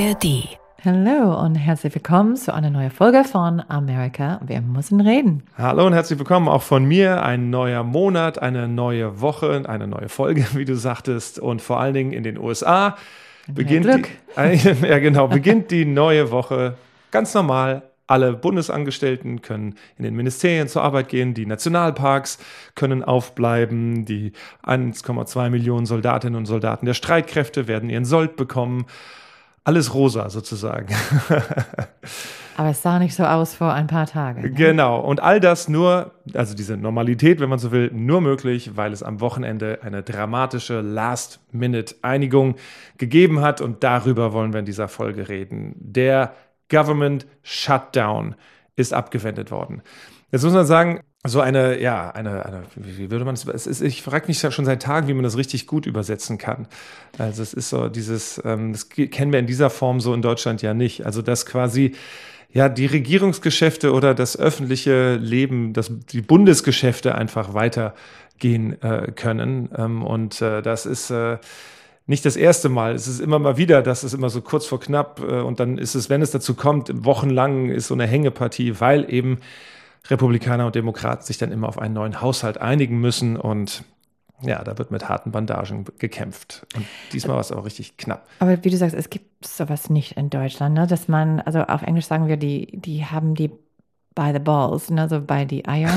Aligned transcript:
ARD. 0.00 0.48
Hallo 0.82 1.44
und 1.44 1.56
herzlich 1.56 1.94
willkommen 1.94 2.34
zu 2.34 2.54
einer 2.54 2.70
neuen 2.70 2.90
Folge 2.90 3.22
von 3.22 3.62
Amerika. 3.68 4.40
Wir 4.46 4.62
müssen 4.62 4.98
reden. 5.02 5.42
Hallo 5.58 5.86
und 5.86 5.92
herzlich 5.92 6.18
willkommen 6.18 6.48
auch 6.48 6.62
von 6.62 6.86
mir. 6.86 7.22
Ein 7.22 7.50
neuer 7.50 7.84
Monat, 7.84 8.40
eine 8.40 8.66
neue 8.66 9.20
Woche, 9.20 9.62
eine 9.66 9.86
neue 9.86 10.08
Folge, 10.08 10.46
wie 10.54 10.64
du 10.64 10.74
sagtest. 10.74 11.38
Und 11.38 11.60
vor 11.60 11.80
allen 11.80 11.92
Dingen 11.92 12.12
in 12.12 12.22
den 12.22 12.38
USA 12.38 12.96
beginnt, 13.46 13.84
Glück. 13.84 14.08
Die, 14.38 14.86
ja, 14.88 15.00
genau, 15.00 15.28
beginnt 15.28 15.70
die 15.70 15.84
neue 15.84 16.30
Woche 16.30 16.76
ganz 17.10 17.34
normal. 17.34 17.82
Alle 18.06 18.32
Bundesangestellten 18.32 19.42
können 19.42 19.74
in 19.98 20.04
den 20.04 20.16
Ministerien 20.16 20.66
zur 20.66 20.82
Arbeit 20.82 21.10
gehen, 21.10 21.34
die 21.34 21.44
Nationalparks 21.44 22.38
können 22.74 23.04
aufbleiben, 23.04 24.06
die 24.06 24.32
1,2 24.64 25.50
Millionen 25.50 25.84
Soldatinnen 25.84 26.36
und 26.36 26.46
Soldaten 26.46 26.86
der 26.86 26.94
Streitkräfte 26.94 27.68
werden 27.68 27.90
ihren 27.90 28.06
Sold 28.06 28.36
bekommen. 28.36 28.86
Alles 29.64 29.94
rosa 29.94 30.30
sozusagen. 30.30 30.94
Aber 32.56 32.70
es 32.70 32.82
sah 32.82 32.98
nicht 32.98 33.14
so 33.14 33.24
aus 33.24 33.54
vor 33.54 33.72
ein 33.72 33.86
paar 33.86 34.06
Tagen. 34.06 34.42
Ne? 34.42 34.50
Genau. 34.50 35.00
Und 35.00 35.22
all 35.22 35.40
das 35.40 35.68
nur, 35.68 36.12
also 36.34 36.54
diese 36.54 36.76
Normalität, 36.76 37.40
wenn 37.40 37.48
man 37.48 37.58
so 37.58 37.72
will, 37.72 37.90
nur 37.92 38.20
möglich, 38.20 38.76
weil 38.76 38.92
es 38.92 39.02
am 39.02 39.20
Wochenende 39.20 39.78
eine 39.82 40.02
dramatische 40.02 40.80
Last-Minute-Einigung 40.80 42.56
gegeben 42.98 43.40
hat. 43.40 43.60
Und 43.60 43.82
darüber 43.82 44.32
wollen 44.32 44.52
wir 44.52 44.60
in 44.60 44.66
dieser 44.66 44.88
Folge 44.88 45.28
reden. 45.28 45.74
Der 45.78 46.34
Government 46.68 47.26
Shutdown 47.42 48.34
ist 48.76 48.92
abgewendet 48.92 49.50
worden. 49.50 49.82
Jetzt 50.30 50.44
muss 50.44 50.52
man 50.52 50.66
sagen, 50.66 51.00
so 51.26 51.40
eine, 51.40 51.78
ja, 51.80 52.10
eine, 52.10 52.46
eine 52.46 52.62
wie 52.76 53.10
würde 53.10 53.26
man 53.26 53.34
es, 53.34 53.44
ist, 53.44 53.82
ich 53.82 54.02
frage 54.02 54.26
mich 54.26 54.38
schon 54.38 54.64
seit 54.64 54.82
Tagen, 54.82 55.06
wie 55.06 55.12
man 55.12 55.22
das 55.22 55.36
richtig 55.36 55.66
gut 55.66 55.84
übersetzen 55.84 56.38
kann. 56.38 56.66
Also 57.18 57.42
es 57.42 57.52
ist 57.52 57.68
so 57.68 57.88
dieses, 57.88 58.40
ähm, 58.44 58.72
das 58.72 58.88
kennen 58.88 59.30
wir 59.30 59.38
in 59.38 59.46
dieser 59.46 59.68
Form 59.68 60.00
so 60.00 60.14
in 60.14 60.22
Deutschland 60.22 60.62
ja 60.62 60.72
nicht. 60.72 61.04
Also 61.04 61.20
dass 61.20 61.44
quasi 61.44 61.92
ja 62.52 62.70
die 62.70 62.86
Regierungsgeschäfte 62.86 63.92
oder 63.92 64.14
das 64.14 64.38
öffentliche 64.38 65.16
Leben, 65.16 65.74
das, 65.74 65.92
die 66.10 66.22
Bundesgeschäfte 66.22 67.14
einfach 67.14 67.52
weitergehen 67.52 68.80
äh, 68.82 69.12
können. 69.14 69.68
Ähm, 69.76 70.02
und 70.02 70.40
äh, 70.40 70.62
das 70.62 70.86
ist 70.86 71.10
äh, 71.10 71.36
nicht 72.06 72.24
das 72.24 72.36
erste 72.36 72.70
Mal. 72.70 72.94
Es 72.94 73.06
ist 73.06 73.20
immer 73.20 73.38
mal 73.38 73.58
wieder, 73.58 73.82
dass 73.82 74.04
es 74.04 74.14
immer 74.14 74.30
so 74.30 74.40
kurz 74.40 74.64
vor 74.64 74.80
knapp 74.80 75.20
äh, 75.20 75.40
und 75.40 75.60
dann 75.60 75.76
ist 75.76 75.94
es, 75.94 76.08
wenn 76.08 76.22
es 76.22 76.30
dazu 76.30 76.54
kommt, 76.54 77.04
wochenlang 77.04 77.68
ist 77.68 77.88
so 77.88 77.94
eine 77.94 78.06
Hängepartie, 78.06 78.80
weil 78.80 79.12
eben 79.12 79.38
Republikaner 80.08 80.66
und 80.66 80.74
Demokraten 80.74 81.24
sich 81.24 81.38
dann 81.38 81.52
immer 81.52 81.68
auf 81.68 81.78
einen 81.78 81.94
neuen 81.94 82.20
Haushalt 82.20 82.58
einigen 82.58 83.00
müssen 83.00 83.36
und 83.36 83.84
ja, 84.42 84.62
da 84.64 84.78
wird 84.78 84.90
mit 84.90 85.08
harten 85.08 85.32
Bandagen 85.32 85.84
gekämpft. 85.98 86.66
Und 86.74 86.86
diesmal 87.12 87.34
war 87.34 87.40
es 87.40 87.52
aber 87.52 87.64
richtig 87.64 87.96
knapp. 87.98 88.26
Aber 88.38 88.64
wie 88.64 88.70
du 88.70 88.76
sagst, 88.76 88.96
es 88.96 89.10
gibt 89.10 89.46
sowas 89.46 89.90
nicht 89.90 90.16
in 90.16 90.30
Deutschland, 90.30 90.74
ne? 90.74 90.86
dass 90.86 91.08
man, 91.08 91.40
also 91.40 91.60
auf 91.60 91.82
Englisch 91.82 92.06
sagen 92.06 92.26
wir, 92.26 92.36
die, 92.36 92.66
die 92.72 93.04
haben 93.04 93.34
die 93.34 93.50
by 94.14 94.30
the 94.32 94.38
balls, 94.38 94.90
ne? 94.90 95.08
so 95.08 95.20
bei 95.20 95.44
die 95.44 95.68
Eier. 95.68 95.92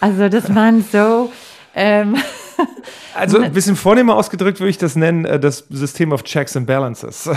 also, 0.00 0.28
dass 0.28 0.48
man 0.48 0.82
so 0.82 1.30
ähm, 1.74 2.16
also 3.14 3.40
ein 3.40 3.52
bisschen 3.52 3.76
vornehmer 3.76 4.16
ausgedrückt 4.16 4.60
würde 4.60 4.70
ich 4.70 4.78
das 4.78 4.96
nennen, 4.96 5.24
äh, 5.24 5.38
das 5.38 5.66
System 5.70 6.12
of 6.12 6.24
Checks 6.24 6.56
and 6.56 6.66
Balances. 6.66 7.24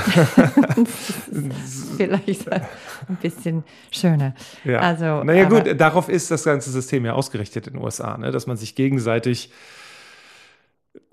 Vielleicht 1.97 2.51
ein 2.51 3.17
bisschen 3.21 3.63
schöner. 3.91 4.33
Ja. 4.63 4.79
Also, 4.79 5.23
naja 5.23 5.45
gut, 5.45 5.79
darauf 5.79 6.09
ist 6.09 6.31
das 6.31 6.43
ganze 6.43 6.71
System 6.71 7.05
ja 7.05 7.13
ausgerichtet 7.13 7.67
in 7.67 7.73
den 7.73 7.83
USA, 7.83 8.17
ne? 8.17 8.31
dass 8.31 8.47
man 8.47 8.57
sich 8.57 8.75
gegenseitig 8.75 9.51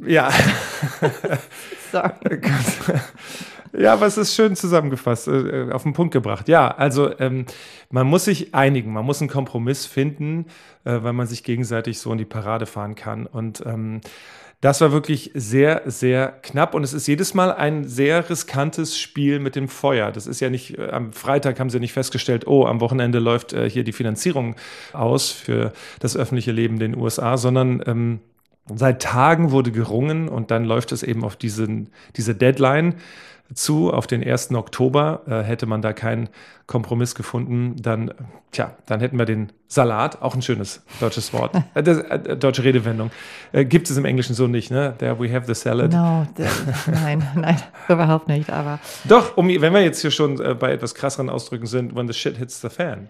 ja. 0.04 0.30
Sorry. 1.92 2.40
Ja, 3.72 3.92
aber 3.92 4.06
es 4.06 4.16
ist 4.16 4.34
schön 4.34 4.56
zusammengefasst, 4.56 5.28
äh, 5.28 5.70
auf 5.72 5.82
den 5.82 5.92
Punkt 5.92 6.12
gebracht. 6.12 6.48
Ja, 6.48 6.68
also 6.68 7.18
ähm, 7.18 7.46
man 7.90 8.06
muss 8.06 8.24
sich 8.24 8.54
einigen, 8.54 8.92
man 8.92 9.04
muss 9.04 9.20
einen 9.20 9.30
Kompromiss 9.30 9.86
finden, 9.86 10.46
äh, 10.84 11.02
weil 11.02 11.12
man 11.12 11.26
sich 11.26 11.42
gegenseitig 11.44 11.98
so 11.98 12.12
in 12.12 12.18
die 12.18 12.24
Parade 12.24 12.66
fahren 12.66 12.94
kann. 12.94 13.26
Und 13.26 13.64
ähm, 13.66 14.00
das 14.60 14.80
war 14.80 14.90
wirklich 14.90 15.30
sehr, 15.34 15.82
sehr 15.84 16.28
knapp 16.42 16.74
und 16.74 16.82
es 16.82 16.94
ist 16.94 17.06
jedes 17.06 17.34
Mal 17.34 17.52
ein 17.52 17.84
sehr 17.84 18.28
riskantes 18.30 18.98
Spiel 18.98 19.38
mit 19.38 19.54
dem 19.54 19.68
Feuer. 19.68 20.10
Das 20.12 20.26
ist 20.26 20.40
ja 20.40 20.48
nicht, 20.48 20.78
äh, 20.78 20.90
am 20.90 21.12
Freitag 21.12 21.60
haben 21.60 21.70
sie 21.70 21.80
nicht 21.80 21.92
festgestellt, 21.92 22.46
oh, 22.46 22.64
am 22.64 22.80
Wochenende 22.80 23.18
läuft 23.18 23.52
äh, 23.52 23.68
hier 23.68 23.84
die 23.84 23.92
Finanzierung 23.92 24.56
aus 24.92 25.30
für 25.30 25.72
das 26.00 26.16
öffentliche 26.16 26.52
Leben 26.52 26.74
in 26.74 26.92
den 26.92 26.96
USA, 26.96 27.36
sondern 27.36 27.82
ähm, 27.86 28.20
seit 28.74 29.02
Tagen 29.02 29.50
wurde 29.50 29.70
gerungen 29.72 30.28
und 30.28 30.50
dann 30.50 30.64
läuft 30.64 30.92
es 30.92 31.02
eben 31.02 31.22
auf 31.22 31.36
diesen, 31.36 31.90
diese 32.16 32.34
Deadline 32.34 32.96
zu. 33.54 33.92
Auf 33.92 34.06
den 34.06 34.22
1. 34.22 34.52
Oktober 34.52 35.22
äh, 35.26 35.42
hätte 35.42 35.66
man 35.66 35.82
da 35.82 35.92
keinen 35.92 36.28
Kompromiss 36.66 37.14
gefunden, 37.14 37.76
dann, 37.80 38.12
tja, 38.50 38.72
dann 38.86 39.00
hätten 39.00 39.18
wir 39.18 39.24
den 39.24 39.52
Salat, 39.68 40.20
auch 40.20 40.34
ein 40.34 40.42
schönes 40.42 40.82
deutsches 41.00 41.32
Wort, 41.32 41.54
äh, 41.74 41.82
das, 41.82 41.98
äh, 41.98 42.36
deutsche 42.36 42.64
Redewendung. 42.64 43.10
Äh, 43.52 43.64
gibt 43.64 43.88
es 43.88 43.96
im 43.96 44.04
Englischen 44.04 44.34
so 44.34 44.46
nicht, 44.46 44.70
ne? 44.70 44.94
There 44.98 45.18
we 45.18 45.32
have 45.32 45.46
the 45.46 45.54
salad. 45.54 45.92
No, 45.92 46.26
nein, 46.86 47.26
nein, 47.36 47.56
überhaupt 47.88 48.28
nicht, 48.28 48.50
aber. 48.50 48.80
Doch, 49.04 49.36
um, 49.36 49.48
wenn 49.48 49.72
wir 49.72 49.82
jetzt 49.82 50.00
hier 50.00 50.10
schon 50.10 50.40
äh, 50.40 50.54
bei 50.54 50.72
etwas 50.72 50.94
krasseren 50.94 51.30
Ausdrücken 51.30 51.66
sind, 51.66 51.94
when 51.94 52.08
the 52.08 52.14
shit 52.14 52.36
hits 52.36 52.60
the 52.60 52.68
fan. 52.68 53.08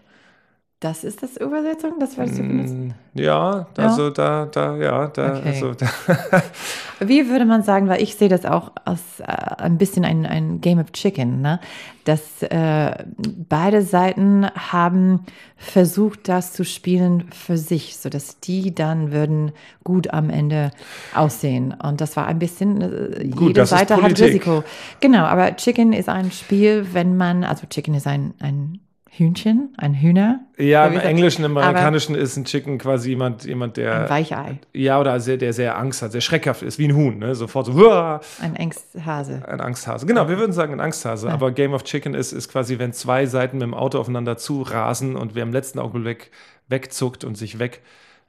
Das 0.81 1.05
ist 1.05 1.23
das 1.23 1.39
Übersetzung, 1.39 1.93
das 2.01 2.19
wirst 2.19 2.37
du 2.39 2.43
benutzen? 2.43 2.95
Ja, 3.15 3.67
also 3.79 4.05
ja. 4.09 4.11
da, 4.11 4.45
da, 4.45 4.77
ja, 4.77 5.07
da, 5.07 5.39
Okay. 5.39 5.49
also 5.49 5.73
da. 5.73 5.87
Wie 7.01 7.31
würde 7.31 7.47
man 7.47 7.63
sagen, 7.63 7.89
weil 7.89 8.03
ich 8.03 8.17
sehe 8.17 8.29
das 8.29 8.45
auch 8.45 8.73
als 8.85 9.21
äh, 9.21 9.25
ein 9.25 9.79
bisschen 9.79 10.05
ein, 10.05 10.27
ein 10.27 10.61
Game 10.61 10.79
of 10.79 10.93
Chicken, 10.93 11.41
ne? 11.41 11.61
dass 12.05 12.43
äh, 12.43 13.05
beide 13.17 13.81
Seiten 13.81 14.47
haben 14.55 15.25
versucht, 15.57 16.29
das 16.29 16.53
zu 16.53 16.63
spielen 16.63 17.31
für 17.33 17.57
sich, 17.57 17.97
sodass 17.97 18.41
die 18.41 18.75
dann 18.75 19.13
würden 19.13 19.53
gut 19.83 20.13
am 20.13 20.29
Ende 20.29 20.73
aussehen. 21.15 21.73
Und 21.73 22.03
das 22.03 22.17
war 22.19 22.27
ein 22.27 22.39
bisschen, 22.39 22.83
äh, 22.83 23.29
Gut, 23.29 23.49
jede 23.49 23.53
das 23.61 23.73
ist 23.73 23.79
Seite 23.79 23.97
hat. 24.03 24.21
Risiko. 24.21 24.63
Genau, 25.01 25.25
aber 25.25 25.57
Chicken 25.57 25.95
ist 25.95 26.11
ein 26.11 26.31
Spiel, 26.33 26.89
wenn 26.93 27.17
man, 27.17 27.45
also 27.45 27.67
Chicken 27.67 27.95
ist 27.95 28.07
ein, 28.07 28.35
ein 28.41 28.81
Hühnchen, 29.11 29.75
ein 29.79 29.95
Hühner. 29.95 30.41
Ja, 30.59 30.87
im 30.87 30.99
Englischen, 30.99 31.45
im 31.45 31.57
Amerikanischen 31.57 32.15
ist 32.15 32.37
ein 32.37 32.45
Chicken 32.45 32.79
quasi 32.79 33.11
jemand, 33.11 33.45
jemand 33.45 33.79
Ein 33.79 33.85
der. 33.85 34.11
Weichei, 34.11 34.59
Ja, 34.75 35.01
oder 35.01 35.21
sehr, 35.21 35.37
der 35.37 35.53
sehr 35.53 35.79
Angst 35.79 36.03
hat, 36.03 36.13
sehr 36.13 36.21
schreckhaft 36.21 36.63
ist, 36.63 36.79
wie 36.79 36.89
ein 36.89 36.95
Huhn, 36.97 37.19
ne? 37.19 37.35
Sofort 37.35 37.67
so, 37.67 37.73
"Uah!" 37.73 38.21
ein 38.41 38.57
Angsthase. 38.57 39.43
ein 39.49 39.61
Angsthase. 39.61 40.07
Genau, 40.07 40.29
wir 40.29 40.39
würden 40.39 40.53
sagen 40.53 40.73
ein 40.75 40.81
Angsthase. 40.81 41.31
Aber 41.31 41.53
Game 41.53 41.73
of 41.73 41.85
Chicken 41.85 42.15
ist, 42.15 42.33
ist 42.33 42.49
quasi, 42.51 42.79
wenn 42.79 42.93
zwei 42.93 43.27
Seiten 43.27 43.59
mit 43.59 43.63
dem 43.67 43.75
Auto 43.75 43.99
aufeinander 43.99 44.37
zurasen 44.37 45.17
und 45.17 45.35
wer 45.35 45.45
im 45.45 45.53
letzten 45.53 45.79
Augenblick 45.79 46.31
wegzuckt 46.69 47.25
und 47.25 47.37
sich 47.37 47.59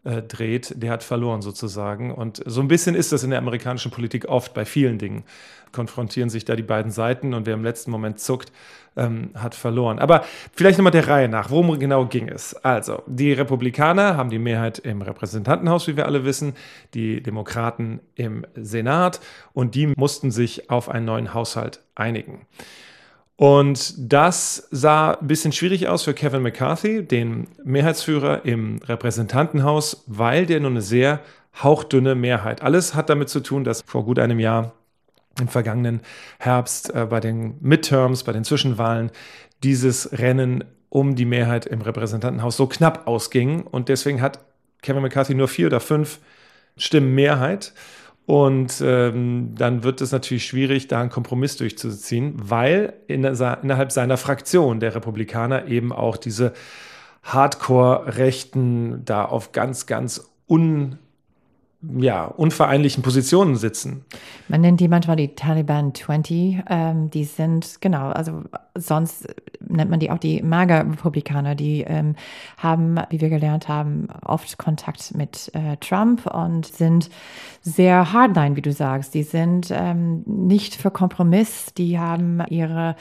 wegdreht, 0.04 0.74
der 0.82 0.92
hat 0.92 1.04
verloren 1.04 1.42
sozusagen. 1.42 2.14
Und 2.14 2.42
so 2.46 2.62
ein 2.62 2.68
bisschen 2.68 2.96
ist 2.96 3.12
das 3.12 3.24
in 3.24 3.30
der 3.30 3.40
amerikanischen 3.40 3.92
Politik 3.92 4.26
oft 4.26 4.54
bei 4.54 4.66
vielen 4.66 4.98
Dingen. 4.98 5.24
Konfrontieren 5.72 6.30
sich 6.30 6.46
da 6.46 6.56
die 6.56 6.64
beiden 6.64 6.92
Seiten 6.92 7.34
und 7.34 7.46
wer 7.46 7.54
im 7.54 7.64
letzten 7.64 7.92
Moment 7.92 8.20
zuckt, 8.20 8.52
ähm, 8.96 9.32
hat 9.36 9.54
verloren. 9.54 10.00
Aber 10.00 10.24
vielleicht 10.54 10.78
nochmal 10.78 10.92
der 10.92 11.08
Reihe 11.08 11.28
nach. 11.28 11.50
Worum 11.50 11.78
genau 11.78 12.06
ging 12.06 12.30
es? 12.30 12.54
Also, 12.56 13.04
die 13.06 13.34
Republikaner 13.34 14.16
haben 14.16 14.30
die 14.30 14.40
Mehrheit 14.40 14.80
im 14.80 15.02
Repräsentantenhaus, 15.02 15.88
wie 15.88 15.98
wir 15.98 16.06
alle 16.06 16.24
wissen, 16.24 16.54
die 16.94 17.22
Demokraten 17.22 18.00
im 18.16 18.46
Senat 18.56 19.20
und 19.54 19.76
die 19.76 19.88
mussten 19.88 20.32
sich 20.32 20.70
auf 20.70 20.90
einen 20.90 21.06
neuen 21.06 21.34
Haushalt 21.34 21.82
einigen. 21.96 22.46
Und 23.38 23.94
das 23.98 24.68
sah 24.72 25.12
ein 25.12 25.28
bisschen 25.28 25.52
schwierig 25.52 25.88
aus 25.88 26.04
für 26.04 26.16
Kevin 26.16 26.42
McCarthy, 26.42 27.04
den 27.04 27.48
Mehrheitsführer 27.64 28.46
im 28.46 28.80
Repräsentantenhaus, 28.84 30.04
weil 30.08 30.48
der 30.48 30.60
nur 30.60 30.72
eine 30.72 30.82
sehr 30.82 31.22
hauchdünne 31.62 32.16
Mehrheit. 32.16 32.64
Alles 32.64 32.96
hat 32.96 33.10
damit 33.10 33.30
zu 33.30 33.40
tun, 33.42 33.64
dass 33.64 33.84
vor 33.84 34.06
gut 34.06 34.18
einem 34.18 34.40
Jahr 34.40 34.74
im 35.40 35.48
vergangenen 35.48 36.02
Herbst 36.40 36.94
äh, 36.96 37.06
bei 37.06 37.20
den 37.20 37.58
Midterms, 37.62 38.24
bei 38.24 38.34
den 38.34 38.44
Zwischenwahlen, 38.44 39.12
dieses 39.64 40.18
Rennen 40.18 40.64
um 40.90 41.16
die 41.16 41.26
Mehrheit 41.26 41.68
im 41.68 41.82
Repräsentantenhaus 41.82 42.58
so 42.58 42.66
knapp 42.66 43.06
ausging. 43.08 43.62
Und 43.62 43.88
deswegen 43.90 44.20
hat 44.20 44.40
Kevin 44.82 45.04
McCarthy 45.04 45.36
nur 45.36 45.48
vier 45.48 45.68
oder 45.68 45.80
fünf 45.80 46.20
Stimmen 46.76 47.14
Mehrheit. 47.14 47.74
Und 48.28 48.84
ähm, 48.86 49.56
dann 49.56 49.84
wird 49.84 50.02
es 50.02 50.12
natürlich 50.12 50.46
schwierig, 50.46 50.90
da 50.90 51.00
einen 51.00 51.10
Kompromiss 51.10 51.56
durchzuziehen, 51.56 52.34
weil 52.36 52.94
in, 53.08 53.24
innerhalb 53.24 53.94
seiner 53.94 54.18
Fraktion 54.18 54.82
der 54.82 54.94
Republikaner 54.94 55.68
eben 55.68 55.94
auch 55.94 56.18
diese 56.18 56.52
Hardcore-Rechten 57.24 59.06
da 59.06 59.24
auf 59.24 59.54
ganz, 59.54 59.86
ganz 59.86 60.30
un, 60.50 61.00
ja, 61.82 62.26
unvereinlichen 62.26 63.02
Positionen 63.02 63.56
sitzen. 63.56 64.04
Man 64.50 64.60
nennt 64.60 64.82
die 64.82 64.90
manchmal 64.90 65.16
die 65.16 65.34
Taliban 65.34 65.96
20. 65.96 66.64
Ähm, 66.70 67.10
die 67.10 67.24
sind, 67.24 67.80
genau, 67.80 68.10
also 68.10 68.44
sonst 68.78 69.28
nennt 69.60 69.90
man 69.90 70.00
die 70.00 70.12
auch 70.12 70.18
die 70.18 70.42
Mager-Republikaner, 70.42 71.56
die 71.56 71.82
ähm, 71.82 72.16
haben, 72.58 72.98
wie 73.10 73.22
wir 73.22 73.30
gelernt 73.30 73.68
haben, 73.68 74.08
oft 74.26 74.58
Kontakt 74.58 75.16
mit 75.16 75.52
äh, 75.54 75.78
Trump 75.78 76.26
und 76.26 76.66
sind 76.66 77.10
sehr 77.62 78.14
hardline, 78.14 78.56
wie 78.56 78.62
du 78.62 78.72
sagst. 78.72 79.14
Die 79.14 79.24
sind 79.24 79.72
ähm, 79.72 80.24
nicht 80.26 80.76
für 80.76 80.92
Kompromiss, 80.92 81.74
die 81.78 82.00
haben 82.00 82.42
ihre, 82.50 82.96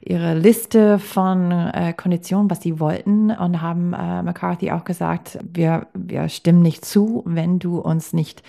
ihre 0.00 0.34
Liste 0.34 0.98
von 0.98 1.50
äh, 1.50 1.92
Konditionen, 1.96 2.50
was 2.50 2.62
sie 2.62 2.78
wollten 2.78 3.30
und 3.30 3.60
haben 3.60 3.92
äh, 3.92 4.22
McCarthy 4.22 4.70
auch 4.70 4.84
gesagt, 4.84 5.38
wir, 5.52 5.86
wir 5.94 6.28
stimmen 6.28 6.62
nicht 6.62 6.84
zu, 6.84 7.22
wenn 7.26 7.58
du 7.58 7.78
uns 7.78 8.12
nicht 8.12 8.42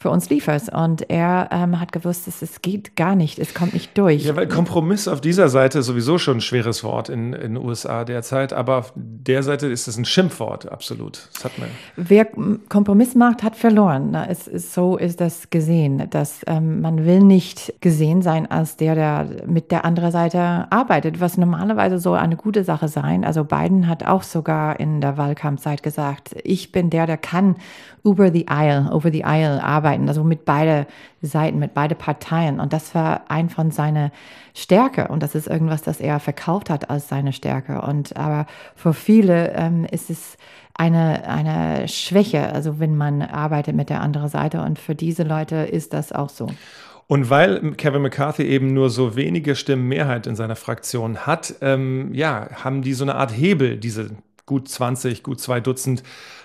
für 0.00 0.08
uns 0.08 0.30
lieferst. 0.30 0.72
Und 0.72 1.10
er 1.10 1.50
ähm, 1.52 1.78
hat 1.78 1.92
gewusst, 1.92 2.26
dass 2.26 2.40
es 2.40 2.62
geht 2.62 2.96
gar 2.96 3.14
nicht, 3.14 3.38
es 3.38 3.52
kommt 3.52 3.74
nicht 3.74 3.96
durch. 3.98 4.24
Ja, 4.24 4.34
weil 4.34 4.48
Kompromiss 4.48 5.06
auf 5.06 5.20
dieser 5.20 5.50
Seite 5.50 5.80
ist 5.80 5.86
sowieso 5.86 6.16
schon 6.16 6.38
ein 6.38 6.40
schweres 6.40 6.82
Wort 6.82 7.10
in 7.10 7.32
den 7.32 7.58
USA 7.58 8.04
derzeit, 8.04 8.54
aber 8.54 8.78
auf 8.78 8.92
der 8.96 9.42
Seite 9.42 9.66
ist 9.66 9.88
es 9.88 9.98
ein 9.98 10.06
Schimpfwort, 10.06 10.72
absolut. 10.72 11.28
Das 11.34 11.44
hat 11.44 11.58
man. 11.58 11.68
Wer 11.96 12.28
Kompromiss 12.70 13.14
macht, 13.14 13.42
hat 13.42 13.56
verloren. 13.56 14.08
Na, 14.12 14.26
es 14.26 14.48
ist, 14.48 14.72
so 14.72 14.96
ist 14.96 15.20
das 15.20 15.50
gesehen, 15.50 16.08
dass 16.08 16.40
ähm, 16.46 16.80
man 16.80 17.04
will 17.04 17.20
nicht 17.20 17.74
gesehen 17.82 18.22
sein 18.22 18.50
als 18.50 18.78
der, 18.78 18.94
der 18.94 19.26
mit 19.46 19.70
der 19.70 19.84
anderen 19.84 20.12
Seite 20.12 20.66
arbeitet, 20.70 21.20
was 21.20 21.36
normalerweise 21.36 21.98
so 21.98 22.14
eine 22.14 22.36
gute 22.36 22.64
Sache 22.64 22.88
sein. 22.88 23.22
Also 23.22 23.44
Biden 23.44 23.86
hat 23.86 24.06
auch 24.06 24.22
sogar 24.22 24.80
in 24.80 25.02
der 25.02 25.18
Wahlkampfzeit 25.18 25.82
gesagt, 25.82 26.36
ich 26.42 26.72
bin 26.72 26.88
der, 26.88 27.06
der 27.06 27.18
kann 27.18 27.56
über 28.02 28.32
the 28.32 28.48
aisle, 28.48 28.90
over 28.92 29.10
the 29.10 29.24
aisle 29.24 29.62
arbeiten, 29.62 29.89
also 29.98 30.24
mit 30.24 30.44
beide 30.44 30.86
Seiten, 31.22 31.58
mit 31.58 31.74
beide 31.74 31.94
Parteien. 31.94 32.60
Und 32.60 32.72
das 32.72 32.94
war 32.94 33.22
ein 33.28 33.50
von 33.50 33.70
seiner 33.70 34.10
Stärke. 34.54 35.08
Und 35.08 35.22
das 35.22 35.34
ist 35.34 35.46
irgendwas, 35.46 35.82
das 35.82 36.00
er 36.00 36.20
verkauft 36.20 36.70
hat 36.70 36.90
als 36.90 37.08
seine 37.08 37.32
Stärke. 37.32 37.82
Und 37.82 38.16
aber 38.16 38.46
für 38.74 38.92
viele 38.92 39.52
ähm, 39.52 39.84
ist 39.90 40.10
es 40.10 40.36
eine, 40.74 41.26
eine 41.28 41.88
Schwäche, 41.88 42.52
also 42.52 42.80
wenn 42.80 42.96
man 42.96 43.22
arbeitet 43.22 43.74
mit 43.74 43.90
der 43.90 44.00
anderen 44.00 44.28
Seite. 44.28 44.62
Und 44.62 44.78
für 44.78 44.94
diese 44.94 45.24
Leute 45.24 45.56
ist 45.56 45.92
das 45.92 46.12
auch 46.12 46.30
so. 46.30 46.46
Und 47.06 47.28
weil 47.28 47.72
Kevin 47.72 48.02
McCarthy 48.02 48.44
eben 48.44 48.72
nur 48.72 48.88
so 48.88 49.16
wenige 49.16 49.56
Stimmen 49.56 49.88
Mehrheit 49.88 50.28
in 50.28 50.36
seiner 50.36 50.54
Fraktion 50.54 51.26
hat, 51.26 51.56
ähm, 51.60 52.14
ja, 52.14 52.48
haben 52.62 52.82
die 52.82 52.94
so 52.94 53.02
eine 53.02 53.16
Art 53.16 53.32
Hebel, 53.36 53.78
diese 53.78 54.10
gut 54.50 54.68
20, 54.68 55.22
gut 55.22 55.40
zwei 55.40 55.60
Dutzend 55.60 56.02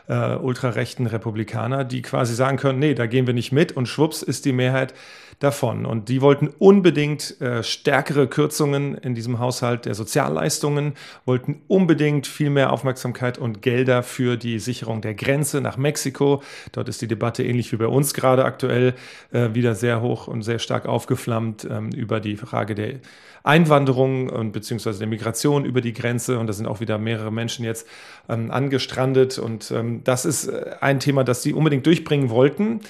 äh, 0.08 0.36
ultrarechten 0.36 1.08
Republikaner, 1.08 1.84
die 1.84 2.04
quasi 2.04 2.36
sagen 2.36 2.58
können, 2.58 2.78
nee, 2.78 2.94
da 2.94 3.08
gehen 3.08 3.26
wir 3.26 3.34
nicht 3.34 3.52
mit. 3.52 3.72
Und 3.72 3.88
schwupps 3.88 4.22
ist 4.22 4.46
die 4.46 4.52
Mehrheit 4.52 4.94
davon. 5.40 5.86
Und 5.86 6.10
die 6.10 6.22
wollten 6.22 6.50
unbedingt 6.60 7.40
äh, 7.42 7.64
stärkere 7.64 8.28
Kürzungen 8.28 8.96
in 8.96 9.16
diesem 9.16 9.40
Haushalt 9.40 9.86
der 9.86 9.96
Sozialleistungen, 9.96 10.94
wollten 11.26 11.62
unbedingt 11.68 12.28
viel 12.28 12.50
mehr 12.50 12.72
Aufmerksamkeit 12.72 13.38
und 13.38 13.62
Gelder 13.62 14.04
für 14.04 14.38
die 14.38 14.60
Sicherung 14.60 15.02
der 15.02 15.14
Grenze 15.14 15.62
nach 15.62 15.78
Mexiko. 15.78 16.42
Dort 16.72 16.90
ist 16.90 17.02
die 17.02 17.08
Debatte 17.08 17.44
ähnlich 17.44 17.72
wie 17.72 17.78
bei 17.78 17.88
uns 17.88 18.14
gerade 18.14 18.46
aktuell 18.46 18.94
äh, 19.32 19.54
wieder 19.54 19.76
sehr 19.76 20.02
hoch 20.02 20.28
und 20.28 20.44
sehr 20.44 20.60
stark 20.60 20.86
aufgeflammt 20.86 21.68
ähm, 21.70 21.90
über 21.92 22.20
die 22.20 22.38
Frage 22.38 22.76
der 22.76 22.96
Einwanderung 23.44 24.30
und 24.30 24.54
beziehungsweise 24.54 25.00
der 25.00 25.08
Migration 25.08 25.66
über 25.66 25.82
die 25.82 25.94
Grenze. 25.94 26.40
Und 26.40 26.48
da 26.48 26.54
sind 26.54 26.66
auch 26.66 26.80
wieder 26.80 26.98
mehrere 26.98 27.32
Menschen 27.32 27.64
jetzt 27.64 27.88
ähm, 28.28 28.50
angestrandet. 28.50 29.38
Und 29.38 29.70
ähm, 29.72 30.04
das 30.04 30.26
ist 30.26 30.48
äh, 30.48 30.76
ein 30.82 31.00
Thema, 31.00 31.24
das 31.24 31.44
sie 31.44 31.54
unbedingt 31.54 31.86
durchbringen 31.86 32.30
wollten 32.30 32.82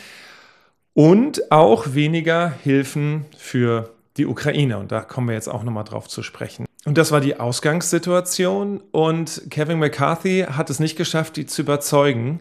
und 0.95 1.51
auch 1.51 1.93
weniger 1.93 2.49
Hilfen 2.63 3.25
für 3.37 3.91
die 4.17 4.25
Ukraine. 4.25 4.79
Und 4.79 4.91
da 4.91 5.01
kommen 5.01 5.27
wir 5.27 5.35
jetzt 5.35 5.49
auch 5.49 5.61
nochmal 5.61 5.83
drauf 5.83 6.07
zu 6.07 6.23
sprechen. 6.23 6.65
Und 6.85 6.97
das 6.97 7.11
war 7.11 7.19
die 7.21 7.39
Ausgangssituation. 7.39 8.81
Und 8.91 9.43
Kevin 9.51 9.77
McCarthy 9.77 10.45
hat 10.49 10.69
es 10.69 10.79
nicht 10.79 10.95
geschafft, 10.95 11.35
die 11.35 11.45
zu 11.45 11.61
überzeugen. 11.61 12.39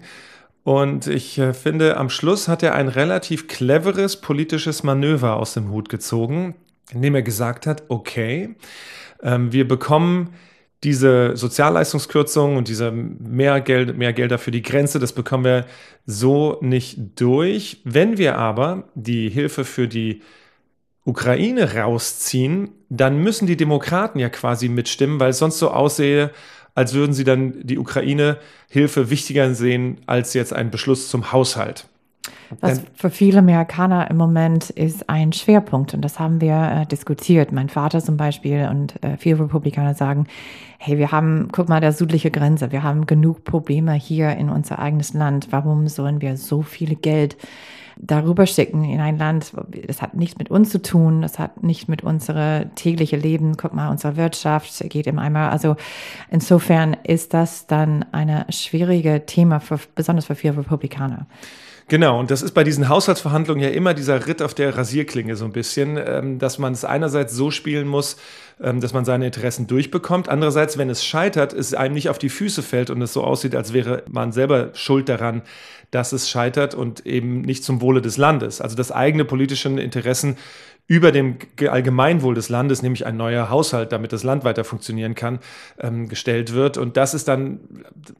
Und 0.62 1.08
ich 1.08 1.36
äh, 1.38 1.52
finde, 1.52 1.96
am 1.96 2.08
Schluss 2.08 2.48
hat 2.48 2.62
er 2.62 2.74
ein 2.74 2.88
relativ 2.88 3.48
cleveres 3.48 4.20
politisches 4.20 4.82
Manöver 4.82 5.36
aus 5.36 5.54
dem 5.54 5.70
Hut 5.70 5.88
gezogen, 5.88 6.54
indem 6.90 7.16
er 7.16 7.22
gesagt 7.22 7.66
hat, 7.66 7.82
okay, 7.88 8.54
ähm, 9.22 9.52
wir 9.52 9.66
bekommen 9.66 10.32
diese 10.84 11.36
Sozialleistungskürzungen 11.36 12.56
und 12.56 12.69
diese 12.69 12.92
mehr, 12.92 13.60
Geld, 13.60 13.96
mehr 13.96 14.12
Gelder 14.12 14.38
für 14.38 14.50
die 14.50 14.62
Grenze, 14.62 14.98
das 14.98 15.12
bekommen 15.12 15.44
wir 15.44 15.66
so 16.06 16.58
nicht 16.60 16.98
durch. 17.20 17.81
Wenn 17.84 18.19
wir 18.19 18.36
aber 18.36 18.84
die 18.94 19.31
Hilfe 19.31 19.64
für 19.64 19.88
die 19.88 20.22
Ukraine 21.04 21.75
rausziehen, 21.75 22.70
dann 22.88 23.19
müssen 23.19 23.46
die 23.46 23.56
Demokraten 23.56 24.19
ja 24.19 24.28
quasi 24.28 24.69
mitstimmen, 24.69 25.20
weil 25.20 25.31
es 25.31 25.38
sonst 25.38 25.58
so 25.58 25.70
aussehe, 25.70 26.31
als 26.75 26.94
würden 26.94 27.12
sie 27.12 27.25
dann 27.25 27.66
die 27.66 27.78
Ukraine-Hilfe 27.78 29.10
wichtiger 29.10 29.54
sehen 29.54 30.00
als 30.06 30.34
jetzt 30.34 30.52
ein 30.52 30.70
Beschluss 30.70 31.08
zum 31.08 31.32
Haushalt. 31.32 31.88
Was 32.61 32.82
für 32.94 33.11
viele 33.11 33.41
Amerikaner 33.41 34.11
im 34.11 34.17
Moment 34.17 34.71
ist 34.71 35.09
ein 35.11 35.32
Schwerpunkt 35.32 35.94
und 35.94 36.03
das 36.03 36.19
haben 36.19 36.41
wir 36.41 36.82
äh, 36.82 36.87
diskutiert. 36.87 37.53
Mein 37.53 37.69
Vater 37.69 38.00
zum 38.00 38.17
Beispiel 38.17 38.69
und 38.71 39.03
äh, 39.03 39.17
viele 39.19 39.41
Republikaner 39.41 39.94
sagen, 39.94 40.26
hey, 40.79 40.99
wir 40.99 41.12
haben, 41.12 41.49
guck 41.53 41.69
mal, 41.69 41.81
der 41.81 41.93
südliche 41.93 42.31
Grenze, 42.31 42.73
wir 42.73 42.82
haben 42.82 43.06
genug 43.06 43.44
Probleme 43.44 43.93
hier 43.93 44.37
in 44.37 44.49
unser 44.49 44.79
eigenes 44.79 45.12
Land. 45.15 45.49
Warum 45.50 45.88
sollen 45.88 46.21
wir 46.21 46.37
so 46.37 46.62
viel 46.62 46.94
Geld 46.94 47.37
darüber 47.97 48.47
schicken 48.47 48.85
in 48.85 49.00
ein 49.00 49.19
Land? 49.19 49.53
Das 49.87 50.03
hat 50.03 50.15
nichts 50.15 50.38
mit 50.38 50.50
uns 50.50 50.71
zu 50.71 50.81
tun, 50.81 51.23
das 51.23 51.38
hat 51.38 51.62
nicht 51.62 51.88
mit 51.88 52.03
unserem 52.03 52.75
täglichen 52.75 53.21
Leben. 53.21 53.56
Guck 53.56 53.75
mal, 53.75 53.91
unsere 53.91 54.17
Wirtschaft 54.17 54.79
geht 54.91 55.06
im 55.06 55.19
Eimer. 55.19 55.50
Also 55.50 55.76
insofern 56.31 56.97
ist 57.05 57.35
das 57.35 57.67
dann 57.67 58.05
ein 58.12 58.44
schwieriges 58.50 59.23
Thema, 59.26 59.61
für, 59.61 59.79
besonders 59.94 60.26
für 60.26 60.35
viele 60.35 60.59
Republikaner. 60.59 61.26
Genau, 61.88 62.19
und 62.19 62.31
das 62.31 62.40
ist 62.40 62.52
bei 62.52 62.64
diesen 62.64 62.88
Haushaltsverhandlungen 62.88 63.62
ja 63.62 63.69
immer 63.69 63.92
dieser 63.92 64.26
Ritt 64.26 64.40
auf 64.40 64.54
der 64.54 64.76
Rasierklinge 64.76 65.36
so 65.36 65.44
ein 65.44 65.52
bisschen, 65.52 65.98
ähm, 65.98 66.38
dass 66.38 66.58
man 66.58 66.72
es 66.72 66.84
einerseits 66.84 67.34
so 67.34 67.50
spielen 67.50 67.86
muss, 67.86 68.16
dass 68.58 68.92
man 68.92 69.04
seine 69.04 69.26
Interessen 69.26 69.66
durchbekommt. 69.66 70.28
Andererseits, 70.28 70.78
wenn 70.78 70.90
es 70.90 71.04
scheitert, 71.04 71.52
es 71.52 71.74
einem 71.74 71.94
nicht 71.94 72.08
auf 72.08 72.18
die 72.18 72.28
Füße 72.28 72.62
fällt 72.62 72.90
und 72.90 73.02
es 73.02 73.12
so 73.12 73.24
aussieht, 73.24 73.54
als 73.54 73.72
wäre 73.72 74.02
man 74.08 74.32
selber 74.32 74.70
schuld 74.74 75.08
daran, 75.08 75.42
dass 75.90 76.12
es 76.12 76.28
scheitert 76.28 76.74
und 76.74 77.06
eben 77.06 77.42
nicht 77.42 77.64
zum 77.64 77.80
Wohle 77.80 78.02
des 78.02 78.16
Landes. 78.16 78.60
Also 78.60 78.76
dass 78.76 78.90
eigene 78.92 79.24
politische 79.24 79.68
Interessen 79.68 80.36
über 80.86 81.12
dem 81.12 81.38
Allgemeinwohl 81.58 82.34
des 82.34 82.50
Landes, 82.50 82.82
nämlich 82.82 83.06
ein 83.06 83.16
neuer 83.16 83.48
Haushalt, 83.48 83.90
damit 83.92 84.12
das 84.12 84.22
Land 84.22 84.44
weiter 84.44 84.64
funktionieren 84.64 85.14
kann, 85.14 85.38
ähm, 85.78 86.08
gestellt 86.08 86.52
wird. 86.52 86.76
Und 86.76 86.98
das 86.98 87.14
ist 87.14 87.26
dann 87.26 87.60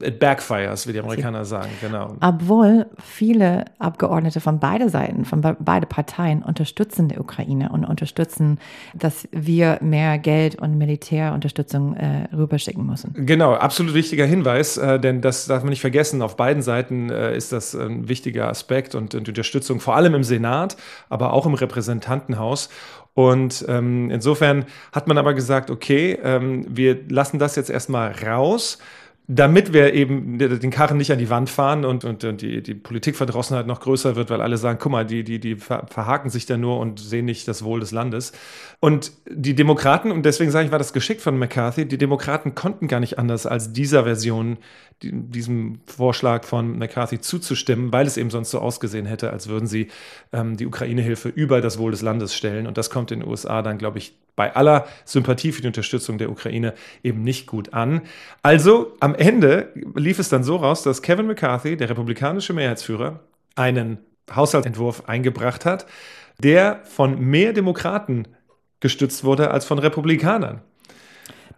it 0.01 0.19
backfires, 0.19 0.87
wie 0.87 0.93
die 0.93 0.99
Amerikaner 0.99 1.45
sagen. 1.45 1.69
Genau. 1.79 2.15
Obwohl 2.21 2.87
viele 3.03 3.65
Abgeordnete 3.77 4.41
von 4.41 4.59
beiden 4.59 4.89
Seiten, 4.89 5.25
von 5.25 5.41
be 5.41 5.55
beide 5.59 5.85
Parteien 5.85 6.41
unterstützen 6.41 7.07
die 7.07 7.19
Ukraine 7.19 7.69
und 7.71 7.85
unterstützen, 7.85 8.57
dass 8.95 9.27
wir 9.31 9.77
mehr 9.81 10.17
Geld 10.25 10.55
und 10.55 10.77
Militärunterstützung 10.77 11.95
äh, 11.95 12.27
rüberschicken 12.35 12.85
müssen. 12.85 13.13
Genau, 13.25 13.53
absolut 13.53 13.93
wichtiger 13.93 14.25
Hinweis, 14.25 14.75
äh, 14.75 14.99
denn 14.99 15.21
das 15.21 15.45
darf 15.45 15.61
man 15.63 15.69
nicht 15.69 15.81
vergessen. 15.81 16.21
Auf 16.21 16.35
beiden 16.35 16.63
Seiten 16.63 17.09
äh, 17.09 17.37
ist 17.37 17.51
das 17.51 17.75
ein 17.75 18.09
wichtiger 18.09 18.49
Aspekt 18.49 18.95
und, 18.95 19.15
und 19.15 19.29
Unterstützung, 19.29 19.79
vor 19.79 19.95
allem 19.95 20.15
im 20.15 20.23
Senat, 20.23 20.77
aber 21.09 21.31
auch 21.31 21.45
im 21.45 21.53
Repräsentantenhaus 21.53 22.55
aus. 22.55 22.69
Und 23.13 23.63
ähm, 23.69 24.09
insofern 24.11 24.65
hat 24.91 25.07
man 25.07 25.17
aber 25.17 25.33
gesagt, 25.33 25.69
okay, 25.71 26.19
ähm, 26.21 26.65
wir 26.67 26.97
lassen 27.07 27.39
das 27.39 27.55
jetzt 27.55 27.69
erstmal 27.69 28.11
raus 28.11 28.77
damit 29.27 29.73
wir 29.73 29.93
eben 29.93 30.37
den 30.37 30.69
Karren 30.69 30.97
nicht 30.97 31.11
an 31.11 31.17
die 31.17 31.31
Wand 31.31 31.49
fahren 31.49 31.83
und, 31.83 32.05
und, 32.05 32.23
und 32.23 32.41
die, 32.41 32.61
die 32.61 32.75
Politikverdrossenheit 32.75 33.65
noch 33.65 33.79
größer 33.79 34.15
wird, 34.15 34.29
weil 34.29 34.39
alle 34.39 34.57
sagen, 34.57 34.77
guck 34.79 34.91
mal, 34.91 35.05
die, 35.05 35.23
die, 35.23 35.39
die 35.39 35.55
verhaken 35.55 36.29
sich 36.29 36.45
da 36.45 36.57
nur 36.57 36.79
und 36.79 36.99
sehen 36.99 37.25
nicht 37.25 37.47
das 37.47 37.63
Wohl 37.63 37.79
des 37.79 37.91
Landes. 37.91 38.33
Und 38.79 39.13
die 39.27 39.55
Demokraten, 39.55 40.11
und 40.11 40.25
deswegen 40.25 40.51
sage 40.51 40.67
ich, 40.67 40.71
war 40.71 40.77
das 40.77 40.93
geschickt 40.93 41.21
von 41.21 41.39
McCarthy, 41.39 41.87
die 41.87 41.97
Demokraten 41.97 42.53
konnten 42.53 42.87
gar 42.87 42.99
nicht 42.99 43.17
anders 43.17 43.47
als 43.47 43.73
dieser 43.73 44.03
Version, 44.03 44.57
diesem 45.01 45.79
Vorschlag 45.87 46.43
von 46.43 46.77
McCarthy 46.77 47.19
zuzustimmen, 47.19 47.91
weil 47.91 48.05
es 48.05 48.17
eben 48.17 48.29
sonst 48.29 48.51
so 48.51 48.59
ausgesehen 48.59 49.07
hätte, 49.07 49.31
als 49.31 49.47
würden 49.47 49.65
sie 49.65 49.87
ähm, 50.33 50.55
die 50.55 50.67
Ukraine-Hilfe 50.67 51.29
über 51.29 51.61
das 51.61 51.79
Wohl 51.79 51.91
des 51.91 52.03
Landes 52.03 52.35
stellen. 52.35 52.67
Und 52.67 52.77
das 52.77 52.91
kommt 52.91 53.11
in 53.11 53.21
den 53.21 53.29
USA 53.29 53.63
dann, 53.63 53.79
glaube 53.79 53.97
ich, 53.97 54.13
bei 54.35 54.55
aller 54.55 54.85
Sympathie 55.05 55.51
für 55.51 55.61
die 55.61 55.67
Unterstützung 55.67 56.17
der 56.17 56.29
Ukraine 56.29 56.73
eben 57.03 57.21
nicht 57.21 57.47
gut 57.47 57.73
an. 57.73 58.01
Also 58.41 58.93
am 58.99 59.15
Ende 59.15 59.71
lief 59.95 60.19
es 60.19 60.29
dann 60.29 60.43
so 60.43 60.57
raus, 60.57 60.83
dass 60.83 61.01
Kevin 61.01 61.27
McCarthy, 61.27 61.77
der 61.77 61.89
republikanische 61.89 62.53
Mehrheitsführer, 62.53 63.21
einen 63.55 63.99
Haushaltsentwurf 64.33 65.07
eingebracht 65.07 65.65
hat, 65.65 65.85
der 66.41 66.81
von 66.83 67.19
mehr 67.19 67.53
Demokraten 67.53 68.27
gestützt 68.79 69.23
wurde 69.23 69.51
als 69.51 69.65
von 69.65 69.79
Republikanern. 69.79 70.61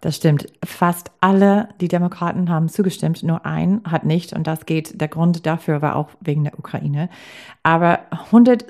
Das 0.00 0.14
stimmt. 0.14 0.46
Fast 0.64 1.10
alle, 1.20 1.70
die 1.80 1.88
Demokraten 1.88 2.50
haben 2.50 2.68
zugestimmt, 2.68 3.24
nur 3.24 3.44
ein 3.44 3.80
hat 3.84 4.04
nicht. 4.04 4.32
Und 4.32 4.46
das 4.46 4.64
geht, 4.64 5.00
der 5.00 5.08
Grund 5.08 5.44
dafür 5.44 5.82
war 5.82 5.96
auch 5.96 6.10
wegen 6.20 6.44
der 6.44 6.56
Ukraine. 6.56 7.10
Aber 7.64 8.00
100 8.10 8.64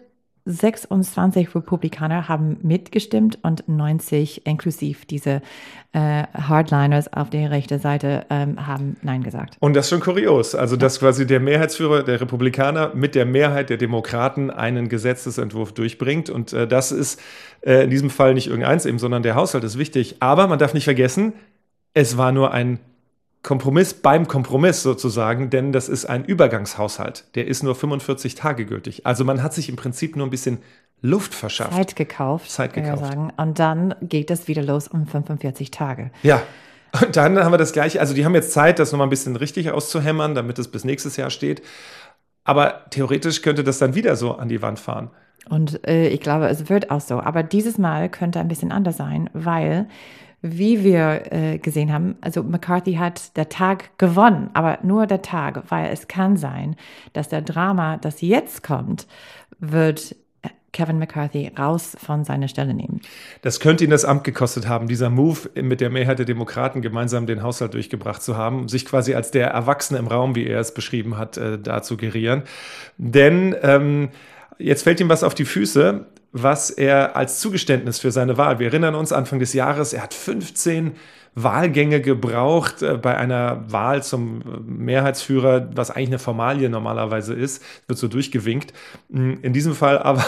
26 0.48 1.54
Republikaner 1.54 2.26
haben 2.28 2.56
mitgestimmt 2.62 3.38
und 3.42 3.68
90 3.68 4.46
inklusive 4.46 5.04
diese 5.06 5.42
äh, 5.92 6.24
Hardliners 6.34 7.12
auf 7.12 7.28
der 7.28 7.50
rechten 7.50 7.78
Seite 7.78 8.24
ähm, 8.30 8.66
haben 8.66 8.96
Nein 9.02 9.22
gesagt. 9.22 9.56
Und 9.60 9.74
das 9.74 9.86
ist 9.86 9.90
schon 9.90 10.00
kurios. 10.00 10.54
Also, 10.54 10.76
dass 10.76 11.00
quasi 11.00 11.26
der 11.26 11.40
Mehrheitsführer 11.40 12.02
der 12.02 12.20
Republikaner 12.20 12.94
mit 12.94 13.14
der 13.14 13.26
Mehrheit 13.26 13.68
der 13.68 13.76
Demokraten 13.76 14.50
einen 14.50 14.88
Gesetzesentwurf 14.88 15.72
durchbringt. 15.72 16.30
Und 16.30 16.52
äh, 16.52 16.66
das 16.66 16.92
ist 16.92 17.20
äh, 17.60 17.84
in 17.84 17.90
diesem 17.90 18.10
Fall 18.10 18.34
nicht 18.34 18.48
irgendeins 18.48 18.86
eben, 18.86 18.98
sondern 18.98 19.22
der 19.22 19.34
Haushalt 19.34 19.64
ist 19.64 19.78
wichtig. 19.78 20.16
Aber 20.20 20.46
man 20.46 20.58
darf 20.58 20.72
nicht 20.72 20.84
vergessen, 20.84 21.34
es 21.92 22.16
war 22.16 22.32
nur 22.32 22.52
ein 22.52 22.80
Kompromiss 23.48 23.94
beim 23.94 24.28
Kompromiss 24.28 24.82
sozusagen, 24.82 25.48
denn 25.48 25.72
das 25.72 25.88
ist 25.88 26.04
ein 26.04 26.22
Übergangshaushalt. 26.22 27.24
Der 27.34 27.46
ist 27.46 27.62
nur 27.62 27.74
45 27.74 28.34
Tage 28.34 28.66
gültig. 28.66 29.06
Also 29.06 29.24
man 29.24 29.42
hat 29.42 29.54
sich 29.54 29.70
im 29.70 29.76
Prinzip 29.76 30.16
nur 30.16 30.26
ein 30.26 30.30
bisschen 30.30 30.58
Luft 31.00 31.34
verschafft. 31.34 31.72
Zeit 31.72 31.96
gekauft. 31.96 32.50
Zeit 32.50 32.74
gekauft. 32.74 33.06
Sagen. 33.06 33.32
Und 33.38 33.58
dann 33.58 33.94
geht 34.02 34.30
es 34.30 34.48
wieder 34.48 34.62
los 34.62 34.86
um 34.86 35.06
45 35.06 35.70
Tage. 35.70 36.10
Ja. 36.22 36.42
Und 37.00 37.16
dann 37.16 37.42
haben 37.42 37.54
wir 37.54 37.56
das 37.56 37.72
gleiche. 37.72 38.00
Also 38.00 38.12
die 38.12 38.26
haben 38.26 38.34
jetzt 38.34 38.52
Zeit, 38.52 38.78
das 38.78 38.92
nochmal 38.92 39.06
ein 39.06 39.10
bisschen 39.10 39.34
richtig 39.34 39.70
auszuhämmern, 39.70 40.34
damit 40.34 40.58
es 40.58 40.68
bis 40.68 40.84
nächstes 40.84 41.16
Jahr 41.16 41.30
steht. 41.30 41.62
Aber 42.44 42.84
theoretisch 42.90 43.40
könnte 43.40 43.64
das 43.64 43.78
dann 43.78 43.94
wieder 43.94 44.16
so 44.16 44.34
an 44.34 44.50
die 44.50 44.60
Wand 44.60 44.78
fahren. 44.78 45.10
Und 45.48 45.86
äh, 45.88 46.08
ich 46.08 46.20
glaube, 46.20 46.48
es 46.48 46.68
wird 46.68 46.90
auch 46.90 47.00
so. 47.00 47.18
Aber 47.18 47.42
dieses 47.42 47.78
Mal 47.78 48.10
könnte 48.10 48.40
ein 48.40 48.48
bisschen 48.48 48.72
anders 48.72 48.98
sein, 48.98 49.30
weil 49.32 49.88
wie 50.40 50.84
wir 50.84 51.32
äh, 51.32 51.58
gesehen 51.58 51.92
haben, 51.92 52.16
also 52.20 52.42
McCarthy 52.42 52.94
hat 52.94 53.36
der 53.36 53.48
Tag 53.48 53.98
gewonnen, 53.98 54.50
aber 54.54 54.78
nur 54.82 55.06
der 55.06 55.22
Tag, 55.22 55.64
weil 55.68 55.92
es 55.92 56.06
kann 56.06 56.36
sein, 56.36 56.76
dass 57.12 57.28
der 57.28 57.42
Drama, 57.42 57.96
das 57.96 58.20
jetzt 58.20 58.62
kommt, 58.62 59.06
wird 59.58 60.14
Kevin 60.72 60.98
McCarthy 60.98 61.50
raus 61.58 61.96
von 61.98 62.24
seiner 62.24 62.46
Stelle 62.46 62.74
nehmen. 62.74 63.00
Das 63.42 63.58
könnte 63.58 63.84
ihn 63.84 63.90
das 63.90 64.04
Amt 64.04 64.22
gekostet 64.24 64.68
haben, 64.68 64.86
dieser 64.86 65.10
Move 65.10 65.50
mit 65.60 65.80
der 65.80 65.90
Mehrheit 65.90 66.18
der 66.18 66.26
Demokraten 66.26 66.82
gemeinsam 66.82 67.26
den 67.26 67.42
Haushalt 67.42 67.74
durchgebracht 67.74 68.22
zu 68.22 68.36
haben, 68.36 68.68
sich 68.68 68.84
quasi 68.84 69.14
als 69.14 69.30
der 69.30 69.48
Erwachsene 69.48 69.98
im 69.98 70.06
Raum, 70.06 70.36
wie 70.36 70.46
er 70.46 70.60
es 70.60 70.74
beschrieben 70.74 71.16
hat, 71.16 71.36
äh, 71.36 71.58
da 71.58 71.82
zu 71.82 71.96
gerieren. 71.96 72.42
Denn 72.96 73.56
ähm, 73.62 74.10
jetzt 74.58 74.82
fällt 74.82 75.00
ihm 75.00 75.08
was 75.08 75.24
auf 75.24 75.34
die 75.34 75.46
Füße 75.46 76.06
was 76.32 76.70
er 76.70 77.16
als 77.16 77.40
Zugeständnis 77.40 77.98
für 77.98 78.10
seine 78.10 78.36
Wahl, 78.36 78.58
wir 78.58 78.68
erinnern 78.68 78.94
uns 78.94 79.12
Anfang 79.12 79.38
des 79.38 79.52
Jahres, 79.52 79.92
er 79.92 80.02
hat 80.02 80.14
15 80.14 80.92
Wahlgänge 81.42 82.00
gebraucht 82.00 82.82
äh, 82.82 82.96
bei 82.96 83.16
einer 83.16 83.70
Wahl 83.70 84.02
zum 84.02 84.42
Mehrheitsführer, 84.66 85.70
was 85.74 85.90
eigentlich 85.90 86.08
eine 86.08 86.18
Formalie 86.18 86.68
normalerweise 86.68 87.34
ist, 87.34 87.62
wird 87.86 87.98
so 87.98 88.08
durchgewinkt. 88.08 88.72
Mm, 89.08 89.34
in 89.42 89.52
diesem 89.52 89.74
Fall 89.74 89.98
aber 90.02 90.24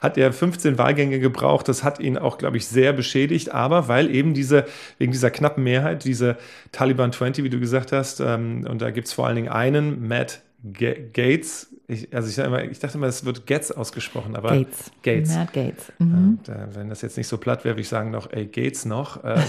hat 0.00 0.16
er 0.16 0.32
15 0.32 0.78
Wahlgänge 0.78 1.18
gebraucht. 1.18 1.68
Das 1.68 1.84
hat 1.84 2.00
ihn 2.00 2.16
auch, 2.16 2.38
glaube 2.38 2.56
ich, 2.56 2.66
sehr 2.66 2.92
beschädigt. 2.92 3.52
Aber 3.52 3.88
weil 3.88 4.14
eben 4.14 4.34
diese, 4.34 4.64
wegen 4.98 5.12
dieser 5.12 5.30
knappen 5.30 5.64
Mehrheit, 5.64 6.04
diese 6.04 6.36
Taliban 6.72 7.12
20, 7.12 7.44
wie 7.44 7.50
du 7.50 7.60
gesagt 7.60 7.92
hast, 7.92 8.20
ähm, 8.20 8.66
und 8.68 8.80
da 8.80 8.90
gibt 8.90 9.08
es 9.08 9.12
vor 9.12 9.26
allen 9.26 9.36
Dingen 9.36 9.48
einen, 9.48 10.08
Matt 10.08 10.40
Gates, 10.62 11.68
ich, 11.86 12.12
also 12.12 12.28
ich, 12.28 12.36
immer, 12.44 12.64
ich, 12.64 12.80
dachte 12.80 12.98
immer, 12.98 13.06
es 13.06 13.24
wird 13.24 13.46
Gates 13.46 13.70
ausgesprochen, 13.70 14.34
aber 14.34 14.50
Gates. 14.50 14.90
Gates. 15.02 15.34
Matt 15.34 15.52
Gates. 15.52 15.92
Mhm. 15.98 16.40
Äh, 16.48 16.74
wenn 16.74 16.88
das 16.88 17.02
jetzt 17.02 17.16
nicht 17.16 17.28
so 17.28 17.38
platt 17.38 17.64
wäre, 17.64 17.74
würde 17.74 17.82
ich 17.82 17.88
sagen 17.88 18.10
noch, 18.10 18.32
ey, 18.32 18.46
Gates 18.46 18.84
noch. 18.84 19.22
Äh, 19.22 19.40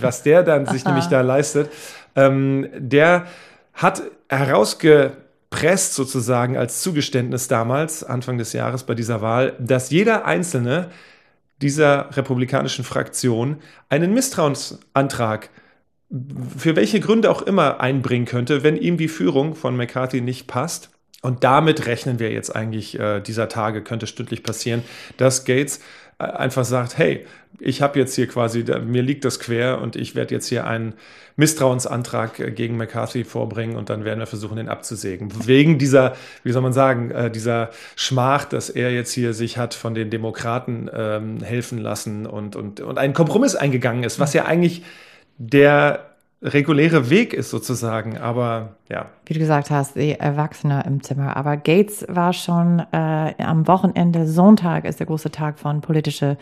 was 0.00 0.22
der 0.22 0.42
dann 0.42 0.66
sich 0.66 0.84
nämlich 0.86 1.06
da 1.06 1.22
leistet, 1.22 1.70
ähm, 2.16 2.68
der 2.76 3.26
hat 3.72 4.02
herausgepresst 4.28 5.94
sozusagen 5.94 6.56
als 6.58 6.82
Zugeständnis 6.82 7.48
damals, 7.48 8.04
Anfang 8.04 8.36
des 8.36 8.52
Jahres 8.52 8.84
bei 8.84 8.94
dieser 8.94 9.22
Wahl, 9.22 9.54
dass 9.58 9.90
jeder 9.90 10.26
Einzelne 10.26 10.90
dieser 11.62 12.14
republikanischen 12.16 12.84
Fraktion 12.84 13.56
einen 13.88 14.12
Misstrauensantrag 14.12 15.48
für 16.56 16.74
welche 16.76 17.00
Gründe 17.00 17.30
auch 17.30 17.42
immer 17.42 17.80
einbringen 17.80 18.26
könnte, 18.26 18.62
wenn 18.62 18.76
ihm 18.76 18.96
die 18.96 19.08
Führung 19.08 19.54
von 19.54 19.76
McCarthy 19.76 20.20
nicht 20.20 20.46
passt. 20.46 20.90
Und 21.20 21.42
damit 21.44 21.86
rechnen 21.86 22.18
wir 22.18 22.30
jetzt 22.30 22.54
eigentlich 22.54 22.98
äh, 22.98 23.20
dieser 23.20 23.48
Tage, 23.48 23.82
könnte 23.82 24.06
stündlich 24.06 24.42
passieren, 24.42 24.84
dass 25.16 25.44
Gates 25.44 25.80
äh, 26.18 26.24
einfach 26.24 26.64
sagt, 26.64 26.96
hey, 26.96 27.26
ich 27.58 27.82
habe 27.82 27.98
jetzt 27.98 28.14
hier 28.14 28.28
quasi, 28.28 28.64
mir 28.84 29.02
liegt 29.02 29.24
das 29.24 29.40
quer 29.40 29.80
und 29.80 29.96
ich 29.96 30.14
werde 30.14 30.34
jetzt 30.34 30.46
hier 30.46 30.66
einen 30.66 30.94
Misstrauensantrag 31.34 32.38
äh, 32.38 32.50
gegen 32.52 32.76
McCarthy 32.76 33.24
vorbringen 33.24 33.76
und 33.76 33.90
dann 33.90 34.04
werden 34.04 34.20
wir 34.20 34.26
versuchen, 34.26 34.56
den 34.56 34.68
abzusägen. 34.68 35.46
Wegen 35.46 35.76
dieser, 35.78 36.14
wie 36.44 36.52
soll 36.52 36.62
man 36.62 36.72
sagen, 36.72 37.10
äh, 37.10 37.30
dieser 37.32 37.70
Schmach, 37.96 38.44
dass 38.44 38.70
er 38.70 38.92
jetzt 38.92 39.12
hier 39.12 39.34
sich 39.34 39.58
hat 39.58 39.74
von 39.74 39.94
den 39.94 40.10
Demokraten 40.10 40.88
ähm, 40.94 41.42
helfen 41.42 41.78
lassen 41.78 42.26
und, 42.26 42.54
und, 42.54 42.80
und 42.80 42.96
einen 42.96 43.12
Kompromiss 43.12 43.56
eingegangen 43.56 44.04
ist, 44.04 44.20
was 44.20 44.32
ja 44.34 44.44
eigentlich 44.44 44.84
der 45.38 46.08
reguläre 46.40 47.10
Weg 47.10 47.34
ist 47.34 47.50
sozusagen, 47.50 48.16
aber 48.16 48.76
ja. 48.88 49.06
Wie 49.26 49.34
du 49.34 49.40
gesagt 49.40 49.70
hast, 49.70 49.96
die 49.96 50.12
Erwachsene 50.12 50.84
im 50.86 51.02
Zimmer. 51.02 51.36
Aber 51.36 51.56
Gates 51.56 52.06
war 52.08 52.32
schon 52.32 52.80
äh, 52.92 53.34
am 53.38 53.66
Wochenende, 53.66 54.26
Sonntag 54.26 54.84
ist 54.84 55.00
der 55.00 55.06
große 55.06 55.32
Tag 55.32 55.58
von 55.58 55.80
politischen 55.80 56.36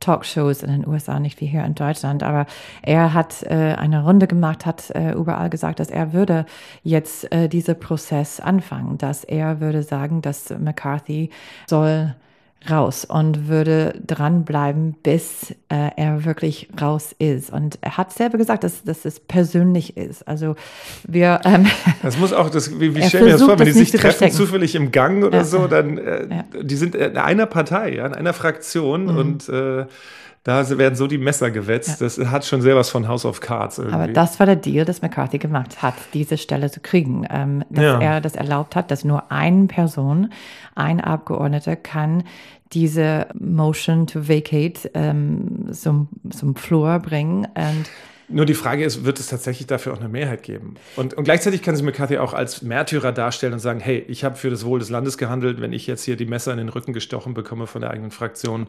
Talkshows 0.00 0.62
in 0.62 0.70
den 0.70 0.86
USA, 0.86 1.20
nicht 1.20 1.40
wie 1.40 1.46
hier 1.46 1.64
in 1.64 1.74
Deutschland. 1.74 2.22
Aber 2.22 2.46
er 2.80 3.12
hat 3.12 3.42
äh, 3.42 3.74
eine 3.76 4.04
Runde 4.04 4.26
gemacht, 4.26 4.64
hat 4.64 4.90
äh, 4.90 5.12
überall 5.12 5.50
gesagt, 5.50 5.80
dass 5.80 5.90
er 5.90 6.14
würde 6.14 6.46
jetzt 6.82 7.30
äh, 7.30 7.48
diesen 7.48 7.78
Prozess 7.78 8.40
anfangen, 8.40 8.96
dass 8.96 9.22
er 9.22 9.60
würde 9.60 9.82
sagen, 9.82 10.22
dass 10.22 10.48
McCarthy 10.58 11.28
soll 11.68 12.14
raus 12.70 13.04
und 13.04 13.48
würde 13.48 13.94
dranbleiben, 14.06 14.94
bis 15.02 15.54
äh, 15.68 15.90
er 15.96 16.24
wirklich 16.24 16.68
raus 16.80 17.14
ist. 17.18 17.52
Und 17.52 17.78
er 17.80 17.96
hat 17.96 18.12
selber 18.12 18.38
gesagt, 18.38 18.64
dass, 18.64 18.84
dass 18.84 19.04
es 19.04 19.20
persönlich 19.20 19.96
ist. 19.96 20.26
Also 20.28 20.54
wir. 21.06 21.40
Ähm, 21.44 21.66
das 22.02 22.18
muss 22.18 22.32
auch, 22.32 22.50
das, 22.50 22.78
wie, 22.78 22.94
wie 22.94 23.02
stellen 23.02 23.26
wir 23.26 23.32
das 23.32 23.42
vor, 23.42 23.58
wenn 23.58 23.66
die 23.66 23.72
sich 23.72 23.90
treffen, 23.90 24.30
zufällig 24.30 24.74
im 24.74 24.92
Gang 24.92 25.24
oder 25.24 25.38
ja. 25.38 25.44
so, 25.44 25.66
dann 25.66 25.98
äh, 25.98 26.26
ja. 26.28 26.62
die 26.62 26.76
sind 26.76 26.94
in 26.94 27.16
einer 27.16 27.46
Partei, 27.46 27.94
ja, 27.94 28.06
in 28.06 28.14
einer 28.14 28.32
Fraktion 28.32 29.04
mhm. 29.04 29.16
und 29.16 29.48
äh, 29.48 29.86
da 30.44 30.68
werden 30.76 30.96
so 30.96 31.06
die 31.06 31.18
Messer 31.18 31.50
gewetzt. 31.50 32.00
Ja. 32.00 32.06
Das 32.06 32.18
hat 32.18 32.44
schon 32.44 32.62
sehr 32.62 32.74
was 32.74 32.90
von 32.90 33.06
House 33.06 33.24
of 33.24 33.40
Cards 33.40 33.78
irgendwie. 33.78 33.94
Aber 33.94 34.08
das 34.08 34.40
war 34.40 34.46
der 34.46 34.56
Deal, 34.56 34.84
das 34.84 35.00
McCarthy 35.00 35.38
gemacht 35.38 35.82
hat, 35.82 35.94
diese 36.14 36.36
Stelle 36.36 36.70
zu 36.70 36.80
kriegen. 36.80 37.26
Ähm, 37.30 37.64
dass 37.70 37.84
ja. 37.84 38.00
er 38.00 38.20
das 38.20 38.34
erlaubt 38.34 38.74
hat, 38.74 38.90
dass 38.90 39.04
nur 39.04 39.30
eine 39.30 39.66
Person, 39.66 40.32
ein 40.74 41.00
Abgeordneter 41.00 41.76
kann 41.76 42.24
diese 42.72 43.26
Motion 43.38 44.06
to 44.06 44.28
vacate 44.28 44.90
ähm, 44.94 45.68
zum, 45.72 46.08
zum 46.30 46.56
Flur 46.56 46.98
bringen. 46.98 47.46
Und 47.54 47.90
nur 48.32 48.46
die 48.46 48.54
Frage 48.54 48.84
ist, 48.84 49.04
wird 49.04 49.20
es 49.20 49.28
tatsächlich 49.28 49.66
dafür 49.66 49.92
auch 49.92 50.00
eine 50.00 50.08
Mehrheit 50.08 50.42
geben? 50.42 50.74
Und, 50.96 51.14
und 51.14 51.24
gleichzeitig 51.24 51.62
kann 51.62 51.76
sich 51.76 51.84
McCarthy 51.84 52.18
auch 52.18 52.34
als 52.34 52.62
Märtyrer 52.62 53.12
darstellen 53.12 53.52
und 53.52 53.58
sagen, 53.58 53.80
hey, 53.80 54.04
ich 54.08 54.24
habe 54.24 54.36
für 54.36 54.50
das 54.50 54.64
Wohl 54.64 54.78
des 54.78 54.90
Landes 54.90 55.18
gehandelt, 55.18 55.60
wenn 55.60 55.72
ich 55.72 55.86
jetzt 55.86 56.04
hier 56.04 56.16
die 56.16 56.26
Messer 56.26 56.52
in 56.52 56.58
den 56.58 56.68
Rücken 56.68 56.92
gestochen 56.92 57.34
bekomme 57.34 57.66
von 57.66 57.80
der 57.80 57.90
eigenen 57.90 58.10
Fraktion. 58.10 58.68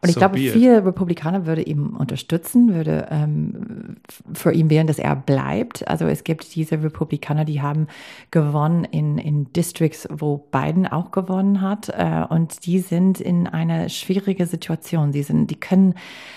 Und 0.00 0.08
ich 0.08 0.14
so 0.14 0.20
glaube, 0.20 0.36
viele 0.38 0.84
Republikaner 0.84 1.46
würde 1.46 1.62
ihn 1.62 1.88
unterstützen, 1.88 2.74
würde 2.74 3.08
ähm, 3.10 3.96
für 4.34 4.52
ihn 4.52 4.70
wählen, 4.70 4.86
dass 4.86 4.98
er 4.98 5.16
bleibt. 5.16 5.86
Also 5.88 6.06
es 6.06 6.24
gibt 6.24 6.54
diese 6.54 6.82
Republikaner, 6.82 7.44
die 7.44 7.62
haben 7.62 7.86
gewonnen 8.30 8.84
in, 8.84 9.18
in 9.18 9.52
Districts, 9.52 10.08
wo 10.10 10.38
Biden 10.38 10.86
auch 10.86 11.10
gewonnen 11.10 11.60
hat. 11.60 11.88
Äh, 11.88 12.24
und 12.28 12.66
die 12.66 12.80
sind 12.80 13.20
in 13.20 13.46
einer 13.46 13.88
schwierigen 13.88 14.46
Situation. 14.46 15.12
Die 15.12 15.22
sind, 15.22 15.48
die 15.48 15.58
können, 15.58 15.94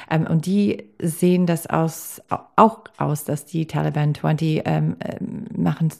ähm, 0.09 0.27
und 0.27 0.45
die 0.45 0.83
sehen 0.99 1.45
das 1.45 1.67
aus, 1.67 2.21
auch 2.55 2.79
aus, 2.97 3.25
dass 3.25 3.45
die 3.45 3.67
Taliban 3.67 4.15
20 4.15 4.61
ähm, 4.65 4.95
ähm, 4.99 5.45
machen 5.55 5.91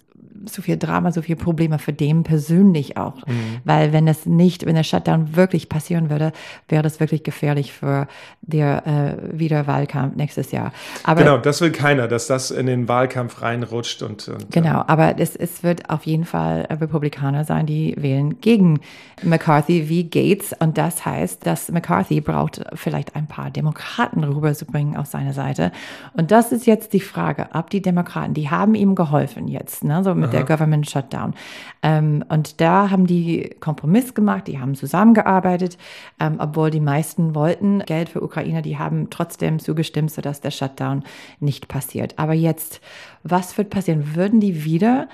so 0.49 0.61
viel 0.61 0.77
Drama, 0.77 1.11
so 1.11 1.21
viele 1.21 1.37
Probleme 1.37 1.79
für 1.79 1.93
den 1.93 2.23
persönlich 2.23 2.97
auch. 2.97 3.25
Mhm. 3.25 3.57
Weil 3.63 3.93
wenn 3.93 4.07
es 4.07 4.25
nicht, 4.25 4.65
wenn 4.65 4.75
der 4.75 4.83
Shutdown 4.83 5.35
wirklich 5.35 5.69
passieren 5.69 6.09
würde, 6.09 6.31
wäre 6.69 6.83
das 6.83 6.99
wirklich 6.99 7.23
gefährlich 7.23 7.73
für 7.73 8.07
der 8.41 8.85
äh, 8.85 9.39
Wiederwahlkampf 9.39 10.15
nächstes 10.15 10.51
Jahr. 10.51 10.71
Aber, 11.03 11.21
genau, 11.21 11.37
das 11.37 11.61
will 11.61 11.71
keiner, 11.71 12.07
dass 12.07 12.27
das 12.27 12.51
in 12.51 12.65
den 12.65 12.87
Wahlkampf 12.87 13.41
reinrutscht 13.41 14.03
und, 14.03 14.27
und 14.27 14.51
genau. 14.51 14.83
Aber 14.87 15.17
es, 15.19 15.35
es 15.35 15.63
wird 15.63 15.89
auf 15.89 16.05
jeden 16.05 16.25
Fall 16.25 16.67
Republikaner 16.69 17.43
sein, 17.43 17.65
die 17.65 17.95
wählen 17.97 18.39
gegen 18.41 18.79
McCarthy 19.23 19.89
wie 19.89 20.09
Gates 20.09 20.53
und 20.57 20.77
das 20.77 21.05
heißt, 21.05 21.45
dass 21.45 21.71
McCarthy 21.71 22.21
braucht 22.21 22.61
vielleicht 22.73 23.15
ein 23.15 23.27
paar 23.27 23.49
Demokraten 23.49 24.23
rüberzubringen 24.23 24.94
auf 24.97 25.07
seine 25.07 25.33
Seite 25.33 25.71
und 26.13 26.31
das 26.31 26.51
ist 26.51 26.65
jetzt 26.65 26.93
die 26.93 26.99
Frage, 26.99 27.47
ob 27.53 27.69
die 27.69 27.81
Demokraten, 27.81 28.33
die 28.33 28.49
haben 28.49 28.75
ihm 28.75 28.95
geholfen 28.95 29.47
jetzt, 29.47 29.83
ne, 29.83 30.03
so 30.03 30.15
mit 30.15 30.29
Aha. 30.29 30.31
der 30.31 30.43
Government 30.45 30.89
Shutdown. 30.89 31.33
Ähm, 31.81 32.23
und 32.29 32.61
da 32.61 32.89
haben 32.89 33.07
die 33.07 33.55
Kompromiss 33.59 34.13
gemacht, 34.13 34.47
die 34.47 34.59
haben 34.59 34.75
zusammengearbeitet, 34.75 35.77
ähm, 36.19 36.35
obwohl 36.39 36.71
die 36.71 36.79
meisten 36.79 37.35
wollten 37.35 37.79
Geld 37.79 38.09
für 38.09 38.21
Ukraine, 38.21 38.61
die 38.61 38.77
haben 38.77 39.09
trotzdem 39.09 39.59
zugestimmt, 39.59 40.11
sodass 40.11 40.41
der 40.41 40.51
Shutdown 40.51 41.03
nicht 41.39 41.67
passiert. 41.67 42.17
Aber 42.17 42.33
jetzt, 42.33 42.81
was 43.23 43.57
wird 43.57 43.69
passieren? 43.69 44.15
Würden 44.15 44.39
die 44.39 44.63
wieder 44.63 45.07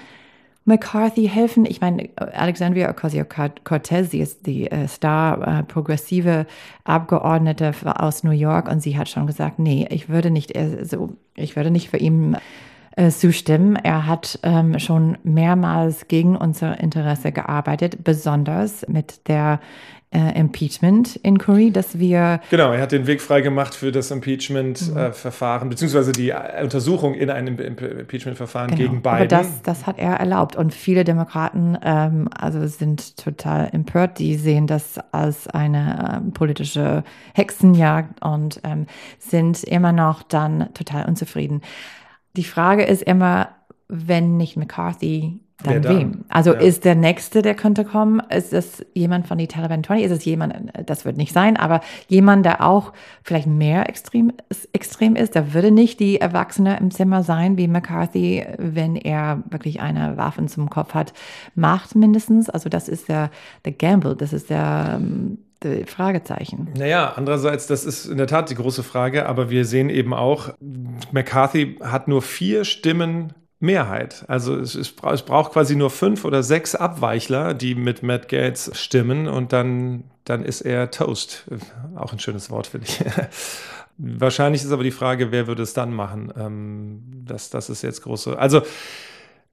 McCarthy 0.65 1.27
helfen? 1.27 1.65
Ich 1.65 1.81
meine, 1.81 2.09
Alexandria 2.15 2.89
Ocasio-Cortez, 2.89 4.11
sie 4.11 4.19
ist 4.19 4.45
die 4.45 4.69
äh, 4.69 4.87
star-progressive 4.87 6.29
äh, 6.29 6.45
Abgeordnete 6.83 7.73
aus 7.85 8.23
New 8.23 8.31
York 8.31 8.69
und 8.69 8.81
sie 8.81 8.97
hat 8.97 9.09
schon 9.09 9.27
gesagt, 9.27 9.59
nee, 9.59 9.87
ich 9.89 10.09
würde 10.09 10.29
nicht, 10.29 10.55
äh, 10.55 10.85
so, 10.85 11.15
ich 11.35 11.55
würde 11.55 11.71
nicht 11.71 11.89
für 11.89 11.97
ihn 11.97 12.37
äh, 12.95 13.09
zustimmen. 13.09 13.75
Er 13.75 14.05
hat 14.05 14.39
ähm, 14.43 14.77
schon 14.77 15.17
mehrmals 15.23 16.07
gegen 16.07 16.35
unser 16.35 16.79
Interesse 16.79 17.31
gearbeitet, 17.31 18.03
besonders 18.03 18.87
mit 18.87 19.27
der 19.27 19.59
äh, 20.13 20.37
Impeachment 20.37 21.15
Inquiry, 21.17 21.71
dass 21.71 21.97
wir. 21.97 22.41
Genau, 22.49 22.73
er 22.73 22.81
hat 22.81 22.91
den 22.91 23.07
Weg 23.07 23.21
freigemacht 23.21 23.73
für 23.73 23.91
das 23.91 24.11
Impeachment-Verfahren, 24.11 25.63
mhm. 25.63 25.67
äh, 25.67 25.69
beziehungsweise 25.69 26.11
die 26.11 26.29
äh, 26.29 26.61
Untersuchung 26.61 27.13
in 27.13 27.29
einem 27.29 27.57
Impeachment-Verfahren 27.57 28.71
genau. 28.71 28.81
gegen 28.81 29.01
Biden. 29.01 29.15
Aber 29.15 29.27
das, 29.27 29.61
das 29.61 29.87
hat 29.87 29.97
er 29.99 30.15
erlaubt. 30.15 30.57
Und 30.57 30.73
viele 30.73 31.05
Demokraten 31.05 31.77
ähm, 31.81 32.27
also 32.37 32.65
sind 32.67 33.15
total 33.15 33.69
empört. 33.71 34.19
Die 34.19 34.35
sehen 34.35 34.67
das 34.67 34.99
als 35.13 35.47
eine 35.47 36.21
ähm, 36.21 36.33
politische 36.33 37.03
Hexenjagd 37.33 38.21
und 38.21 38.59
ähm, 38.65 38.87
sind 39.17 39.63
immer 39.63 39.93
noch 39.93 40.23
dann 40.23 40.73
total 40.73 41.07
unzufrieden. 41.07 41.61
Die 42.35 42.43
Frage 42.43 42.83
ist 42.83 43.01
immer, 43.01 43.49
wenn 43.87 44.35
nicht 44.35 44.57
McCarthy 44.57 45.39
dann 45.63 45.83
wem? 45.83 46.25
Also 46.29 46.53
ja. 46.53 46.59
ist 46.59 46.85
der 46.85 46.95
Nächste, 46.95 47.41
der 47.41 47.55
könnte 47.55 47.85
kommen, 47.85 48.21
ist 48.29 48.53
es 48.53 48.85
jemand 48.93 49.27
von 49.27 49.37
die 49.37 49.47
Taliban 49.47 49.83
20? 49.83 50.05
Ist 50.05 50.11
es 50.11 50.25
jemand, 50.25 50.55
das 50.85 51.05
wird 51.05 51.17
nicht 51.17 51.33
sein, 51.33 51.57
aber 51.57 51.81
jemand, 52.07 52.45
der 52.45 52.65
auch 52.65 52.93
vielleicht 53.23 53.47
mehr 53.47 53.87
extrem, 53.89 54.33
extrem 54.73 55.15
ist, 55.15 55.35
der 55.35 55.53
würde 55.53 55.71
nicht 55.71 55.99
die 55.99 56.19
Erwachsene 56.19 56.77
im 56.77 56.91
Zimmer 56.91 57.23
sein 57.23 57.57
wie 57.57 57.67
McCarthy, 57.67 58.45
wenn 58.57 58.95
er 58.95 59.43
wirklich 59.49 59.81
eine 59.81 60.17
Waffe 60.17 60.45
zum 60.47 60.69
Kopf 60.69 60.93
hat, 60.93 61.13
macht 61.55 61.95
mindestens. 61.95 62.49
Also 62.49 62.69
das 62.69 62.89
ist 62.89 63.09
der, 63.09 63.29
der 63.65 63.73
Gamble, 63.73 64.15
das 64.15 64.33
ist 64.33 64.49
der, 64.49 64.99
der 65.63 65.85
Fragezeichen. 65.87 66.69
Naja, 66.77 67.13
andererseits, 67.15 67.67
das 67.67 67.85
ist 67.85 68.05
in 68.05 68.17
der 68.17 68.27
Tat 68.27 68.49
die 68.49 68.55
große 68.55 68.83
Frage, 68.83 69.27
aber 69.27 69.49
wir 69.49 69.65
sehen 69.65 69.89
eben 69.89 70.13
auch, 70.13 70.49
McCarthy 71.11 71.77
hat 71.81 72.07
nur 72.07 72.21
vier 72.21 72.65
Stimmen 72.65 73.33
Mehrheit. 73.61 74.25
Also 74.27 74.55
es, 74.55 74.75
es, 74.75 74.93
es, 75.11 75.21
braucht 75.21 75.53
quasi 75.53 75.75
nur 75.75 75.89
fünf 75.89 76.25
oder 76.25 76.43
sechs 76.43 76.75
Abweichler, 76.75 77.53
die 77.53 77.75
mit 77.75 78.03
Matt 78.03 78.27
Gates 78.27 78.71
stimmen 78.73 79.27
und 79.27 79.53
dann, 79.53 80.03
dann 80.25 80.43
ist 80.43 80.61
er 80.61 80.91
Toast. 80.91 81.45
Auch 81.95 82.11
ein 82.11 82.19
schönes 82.19 82.49
Wort, 82.49 82.67
finde 82.67 82.87
ich. 82.87 82.99
Wahrscheinlich 83.97 84.63
ist 84.63 84.71
aber 84.71 84.83
die 84.83 84.91
Frage, 84.91 85.31
wer 85.31 85.45
würde 85.45 85.61
es 85.61 85.73
dann 85.73 85.93
machen? 85.93 86.33
Ähm, 86.35 87.03
das, 87.25 87.51
das 87.51 87.69
ist 87.69 87.83
jetzt 87.83 88.01
große. 88.01 88.37
Also 88.37 88.63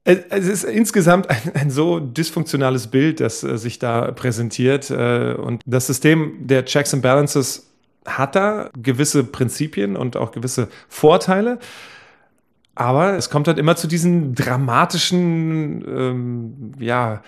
es 0.03 0.47
ist 0.47 0.63
insgesamt 0.63 1.29
ein, 1.29 1.51
ein, 1.53 1.69
so 1.69 1.99
dysfunktionales 1.99 2.87
Bild, 2.87 3.19
das 3.19 3.43
äh, 3.43 3.57
sich 3.57 3.77
da 3.77 4.11
präsentiert. 4.11 4.89
Äh, 4.89 5.35
und 5.35 5.61
das 5.65 5.85
System 5.85 6.47
der 6.47 6.65
Checks 6.65 6.93
and 6.95 7.03
Balances 7.03 7.67
hat 8.05 8.35
da 8.35 8.71
gewisse 8.75 9.23
Prinzipien 9.23 9.95
und 9.95 10.17
auch 10.17 10.31
gewisse 10.31 10.69
Vorteile. 10.87 11.59
Aber 12.79 13.17
es 13.17 13.29
kommt 13.29 13.49
halt 13.49 13.57
immer 13.57 13.75
zu 13.75 13.87
diesen 13.87 14.35
dramatischen, 14.35 15.83
ähm, 15.85 16.71
ja, 16.79 17.23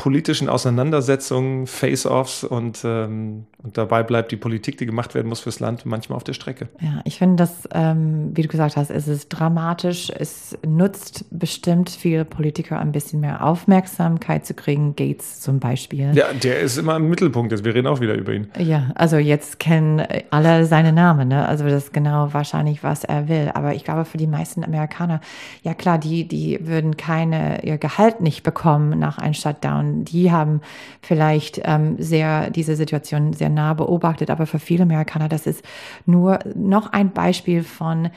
politischen 0.00 0.48
Auseinandersetzungen, 0.48 1.66
Face-offs 1.66 2.42
und, 2.42 2.80
ähm, 2.84 3.44
und 3.62 3.76
dabei 3.76 4.02
bleibt 4.02 4.32
die 4.32 4.38
Politik, 4.38 4.78
die 4.78 4.86
gemacht 4.86 5.14
werden 5.14 5.28
muss 5.28 5.40
fürs 5.40 5.60
Land, 5.60 5.84
manchmal 5.84 6.16
auf 6.16 6.24
der 6.24 6.32
Strecke. 6.32 6.70
Ja, 6.80 7.02
ich 7.04 7.18
finde 7.18 7.36
das, 7.36 7.68
ähm, 7.74 8.30
wie 8.32 8.40
du 8.40 8.48
gesagt 8.48 8.78
hast, 8.78 8.88
es 8.88 9.06
ist 9.06 9.28
dramatisch. 9.28 10.10
Es 10.18 10.56
nutzt 10.66 11.26
bestimmt 11.30 11.90
viele 11.90 12.24
Politiker 12.24 12.78
ein 12.78 12.92
bisschen 12.92 13.20
mehr 13.20 13.44
Aufmerksamkeit 13.44 14.46
zu 14.46 14.54
kriegen. 14.54 14.96
Gates 14.96 15.40
zum 15.40 15.60
Beispiel. 15.60 16.12
Ja, 16.14 16.32
der 16.32 16.60
ist 16.60 16.78
immer 16.78 16.96
im 16.96 17.10
Mittelpunkt. 17.10 17.52
Jetzt, 17.52 17.66
wir 17.66 17.74
reden 17.74 17.86
auch 17.86 18.00
wieder 18.00 18.14
über 18.14 18.32
ihn. 18.32 18.48
Ja, 18.56 18.92
also 18.94 19.18
jetzt 19.18 19.58
kennen 19.58 20.02
alle 20.30 20.64
seine 20.64 20.94
Namen. 20.94 21.28
Ne? 21.28 21.46
Also 21.46 21.64
das 21.64 21.84
ist 21.84 21.92
genau 21.92 22.32
wahrscheinlich, 22.32 22.82
was 22.82 23.04
er 23.04 23.28
will. 23.28 23.50
Aber 23.52 23.74
ich 23.74 23.84
glaube, 23.84 24.06
für 24.06 24.16
die 24.16 24.26
meisten 24.26 24.64
Amerikaner, 24.64 25.20
ja 25.62 25.74
klar, 25.74 25.98
die, 25.98 26.26
die 26.26 26.66
würden 26.66 26.96
keine, 26.96 27.62
ihr 27.64 27.76
Gehalt 27.76 28.22
nicht 28.22 28.44
bekommen 28.44 28.98
nach 28.98 29.18
einem 29.18 29.34
Shutdown 29.34 29.89
die 29.90 30.30
haben 30.30 30.60
vielleicht 31.02 31.60
ähm, 31.64 31.96
sehr 31.98 32.50
diese 32.50 32.76
Situation 32.76 33.32
sehr 33.32 33.48
nah 33.48 33.74
beobachtet, 33.74 34.30
aber 34.30 34.46
für 34.46 34.58
viele 34.58 34.84
Amerikaner, 34.84 35.28
das 35.28 35.46
ist 35.46 35.64
nur 36.06 36.38
noch 36.54 36.92
ein 36.92 37.12
Beispiel 37.12 37.62
von 37.62 38.10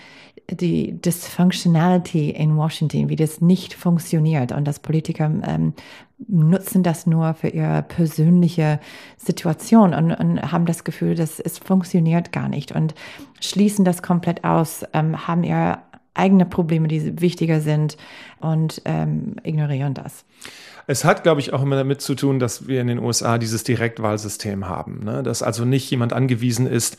die 0.49 0.99
Dysfunctionality 0.99 2.29
in 2.29 2.57
Washington, 2.57 3.09
wie 3.09 3.15
das 3.15 3.41
nicht 3.41 3.73
funktioniert. 3.73 4.51
Und 4.51 4.65
dass 4.65 4.79
Politiker 4.79 5.31
ähm, 5.45 5.73
nutzen 6.27 6.83
das 6.83 7.07
nur 7.07 7.33
für 7.33 7.49
ihre 7.49 7.83
persönliche 7.83 8.79
Situation 9.17 9.93
und, 9.93 10.11
und, 10.11 10.51
haben 10.51 10.65
das 10.65 10.83
Gefühl, 10.83 11.15
dass 11.15 11.39
es 11.39 11.57
funktioniert 11.57 12.31
gar 12.31 12.49
nicht 12.49 12.71
und 12.71 12.93
schließen 13.39 13.85
das 13.85 14.01
komplett 14.01 14.43
aus, 14.43 14.85
ähm, 14.93 15.27
haben 15.27 15.43
ihre 15.43 15.79
eigene 16.13 16.45
Probleme, 16.45 16.87
die 16.87 17.21
wichtiger 17.21 17.61
sind 17.61 17.97
und 18.39 18.81
ähm, 18.85 19.35
ignorieren 19.43 19.93
das. 19.93 20.25
Es 20.85 21.05
hat, 21.05 21.23
glaube 21.23 21.39
ich, 21.39 21.53
auch 21.53 21.61
immer 21.61 21.77
damit 21.77 22.01
zu 22.01 22.13
tun, 22.15 22.39
dass 22.39 22.67
wir 22.67 22.81
in 22.81 22.87
den 22.87 22.99
USA 22.99 23.37
dieses 23.37 23.63
Direktwahlsystem 23.63 24.67
haben. 24.67 25.03
Ne? 25.03 25.23
Dass 25.23 25.41
also 25.41 25.63
nicht 25.65 25.89
jemand 25.89 26.13
angewiesen 26.13 26.67
ist, 26.67 26.97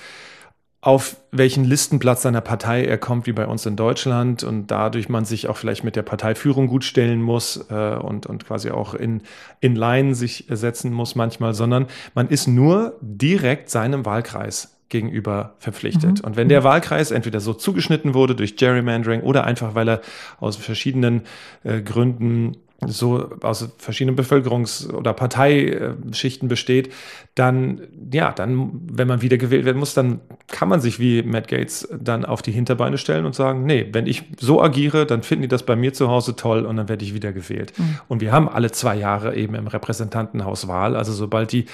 auf 0.81 1.17
welchen 1.31 1.65
Listenplatz 1.65 2.23
seiner 2.23 2.43
Partei 2.43 2.85
er 2.85 2.99
kommt, 2.99 3.27
wie 3.27 3.33
bei 3.33 3.47
uns 3.47 3.65
in 3.65 3.75
Deutschland 3.75 4.43
und 4.45 4.67
dadurch 4.67 5.09
man 5.09 5.25
sich 5.25 5.49
auch 5.49 5.57
vielleicht 5.57 5.83
mit 5.83 5.97
der 5.97 6.03
Parteiführung 6.03 6.67
gut 6.67 6.85
stellen 6.85 7.23
muss 7.23 7.65
äh, 7.71 7.97
und, 7.97 8.27
und 8.27 8.45
quasi 8.47 8.71
auch 8.71 8.93
in, 8.93 9.23
in 9.61 9.77
Line 9.77 10.15
sich 10.15 10.45
setzen 10.51 10.93
muss 10.93 11.15
manchmal, 11.15 11.55
sondern 11.55 11.87
man 12.15 12.29
ist 12.29 12.49
nur 12.49 12.99
direkt 13.01 13.71
seinem 13.71 14.05
Wahlkreis 14.05 14.77
gegenüber 14.89 15.55
verpflichtet. 15.59 16.19
Mhm. 16.19 16.25
Und 16.25 16.37
wenn 16.37 16.49
der 16.49 16.65
Wahlkreis 16.65 17.11
entweder 17.11 17.41
so 17.41 17.55
zugeschnitten 17.55 18.15
wurde 18.15 18.35
durch 18.35 18.57
Gerrymandering 18.57 19.23
oder 19.23 19.45
einfach, 19.45 19.75
weil 19.75 19.89
er 19.89 20.01
aus 20.39 20.57
verschiedenen 20.57 21.23
äh, 21.65 21.81
Gründen 21.81 22.57
so 22.89 23.31
aus 23.43 23.69
verschiedenen 23.79 24.19
Bevölkerungs- 24.19 24.93
oder 24.93 25.13
Parteischichten 25.13 26.49
besteht, 26.49 26.93
dann, 27.35 27.83
ja, 28.13 28.33
dann, 28.33 28.81
wenn 28.91 29.09
man 29.09 29.23
wieder 29.23 29.39
gewählt 29.39 29.65
werden 29.65 29.79
muss, 29.79 29.95
dann 29.95 30.21
kann 30.49 30.69
man 30.69 30.81
sich 30.81 31.01
wie 31.01 31.23
Matt 31.23 31.49
Gates 31.49 31.89
dann 31.99 32.25
auf 32.25 32.43
die 32.43 32.53
Hinterbeine 32.53 32.99
stellen 32.99 33.27
und 33.27 33.35
sagen, 33.35 33.65
nee, 33.67 33.89
wenn 33.93 34.07
ich 34.07 34.23
so 34.39 34.63
agiere, 34.63 35.07
dann 35.07 35.23
finden 35.23 35.43
die 35.43 35.49
das 35.49 35.65
bei 35.65 35.77
mir 35.77 35.93
zu 35.93 36.09
Hause 36.09 36.37
toll 36.37 36.65
und 36.65 36.77
dann 36.77 36.89
werde 36.89 37.05
ich 37.05 37.15
wieder 37.15 37.33
gewählt. 37.33 37.73
Mhm. 37.77 37.99
Und 38.09 38.21
wir 38.21 38.33
haben 38.33 38.49
alle 38.49 38.71
zwei 38.71 38.95
Jahre 38.97 39.35
eben 39.35 39.55
im 39.55 39.67
Repräsentantenhaus 39.67 40.69
Wahl. 40.69 40.97
Also 40.97 41.13
sobald 41.13 41.53
die 41.53 41.67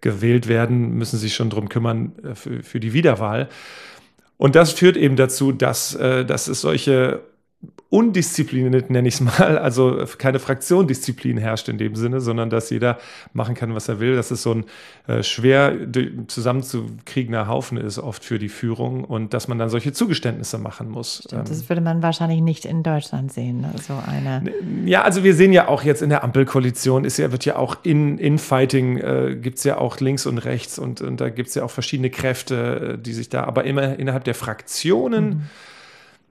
gewählt 0.00 0.48
werden, 0.48 0.94
müssen 0.94 1.16
sie 1.16 1.26
sich 1.26 1.34
schon 1.34 1.50
drum 1.50 1.68
kümmern 1.68 2.12
äh, 2.22 2.34
für, 2.34 2.62
für 2.62 2.80
die 2.80 2.92
Wiederwahl. 2.92 3.48
Und 4.36 4.54
das 4.54 4.72
führt 4.72 4.96
eben 4.96 5.16
dazu, 5.16 5.52
dass, 5.52 5.94
äh, 5.94 6.24
dass 6.24 6.48
es 6.48 6.60
solche 6.60 7.20
undiszipliniert, 7.88 8.90
nenne 8.90 9.06
ich 9.06 9.14
es 9.14 9.20
mal, 9.20 9.58
also 9.58 10.04
keine 10.18 10.38
Fraktiondisziplin 10.38 11.38
herrscht 11.38 11.68
in 11.68 11.78
dem 11.78 11.94
Sinne, 11.94 12.20
sondern 12.20 12.50
dass 12.50 12.70
jeder 12.70 12.98
machen 13.32 13.54
kann, 13.54 13.74
was 13.74 13.88
er 13.88 14.00
will. 14.00 14.16
Dass 14.16 14.30
es 14.30 14.42
so 14.42 14.52
ein 14.52 14.64
äh, 15.06 15.22
schwer 15.22 15.72
zusammenzukriegender 16.26 17.46
Haufen 17.46 17.78
ist, 17.78 17.98
oft 17.98 18.24
für 18.24 18.38
die 18.38 18.48
Führung 18.48 19.04
und 19.04 19.34
dass 19.34 19.46
man 19.46 19.58
dann 19.58 19.68
solche 19.68 19.92
Zugeständnisse 19.92 20.58
machen 20.58 20.90
muss. 20.90 21.22
Stimmt, 21.26 21.48
das 21.48 21.68
würde 21.68 21.80
man 21.80 22.02
wahrscheinlich 22.02 22.40
nicht 22.40 22.64
in 22.64 22.82
Deutschland 22.82 23.32
sehen, 23.32 23.60
ne? 23.60 23.72
so 23.80 23.94
eine. 24.06 24.42
Ja, 24.84 25.02
also 25.02 25.22
wir 25.22 25.34
sehen 25.34 25.52
ja 25.52 25.68
auch 25.68 25.82
jetzt 25.82 26.02
in 26.02 26.10
der 26.10 26.24
Ampelkoalition 26.24 27.04
ist 27.04 27.18
ja, 27.18 27.30
wird 27.30 27.44
ja 27.44 27.56
auch 27.56 27.76
in 27.84 28.18
Infighting 28.18 28.98
äh, 28.98 29.36
gibt 29.36 29.58
es 29.58 29.64
ja 29.64 29.78
auch 29.78 30.00
links 30.00 30.26
und 30.26 30.38
rechts 30.38 30.78
und, 30.78 31.00
und 31.00 31.20
da 31.20 31.28
gibt 31.28 31.50
es 31.50 31.54
ja 31.54 31.62
auch 31.62 31.70
verschiedene 31.70 32.10
Kräfte, 32.10 32.94
äh, 32.94 32.98
die 32.98 33.12
sich 33.12 33.28
da, 33.28 33.44
aber 33.44 33.64
immer 33.64 33.98
innerhalb 33.98 34.24
der 34.24 34.34
Fraktionen. 34.34 35.28
Mhm 35.28 35.42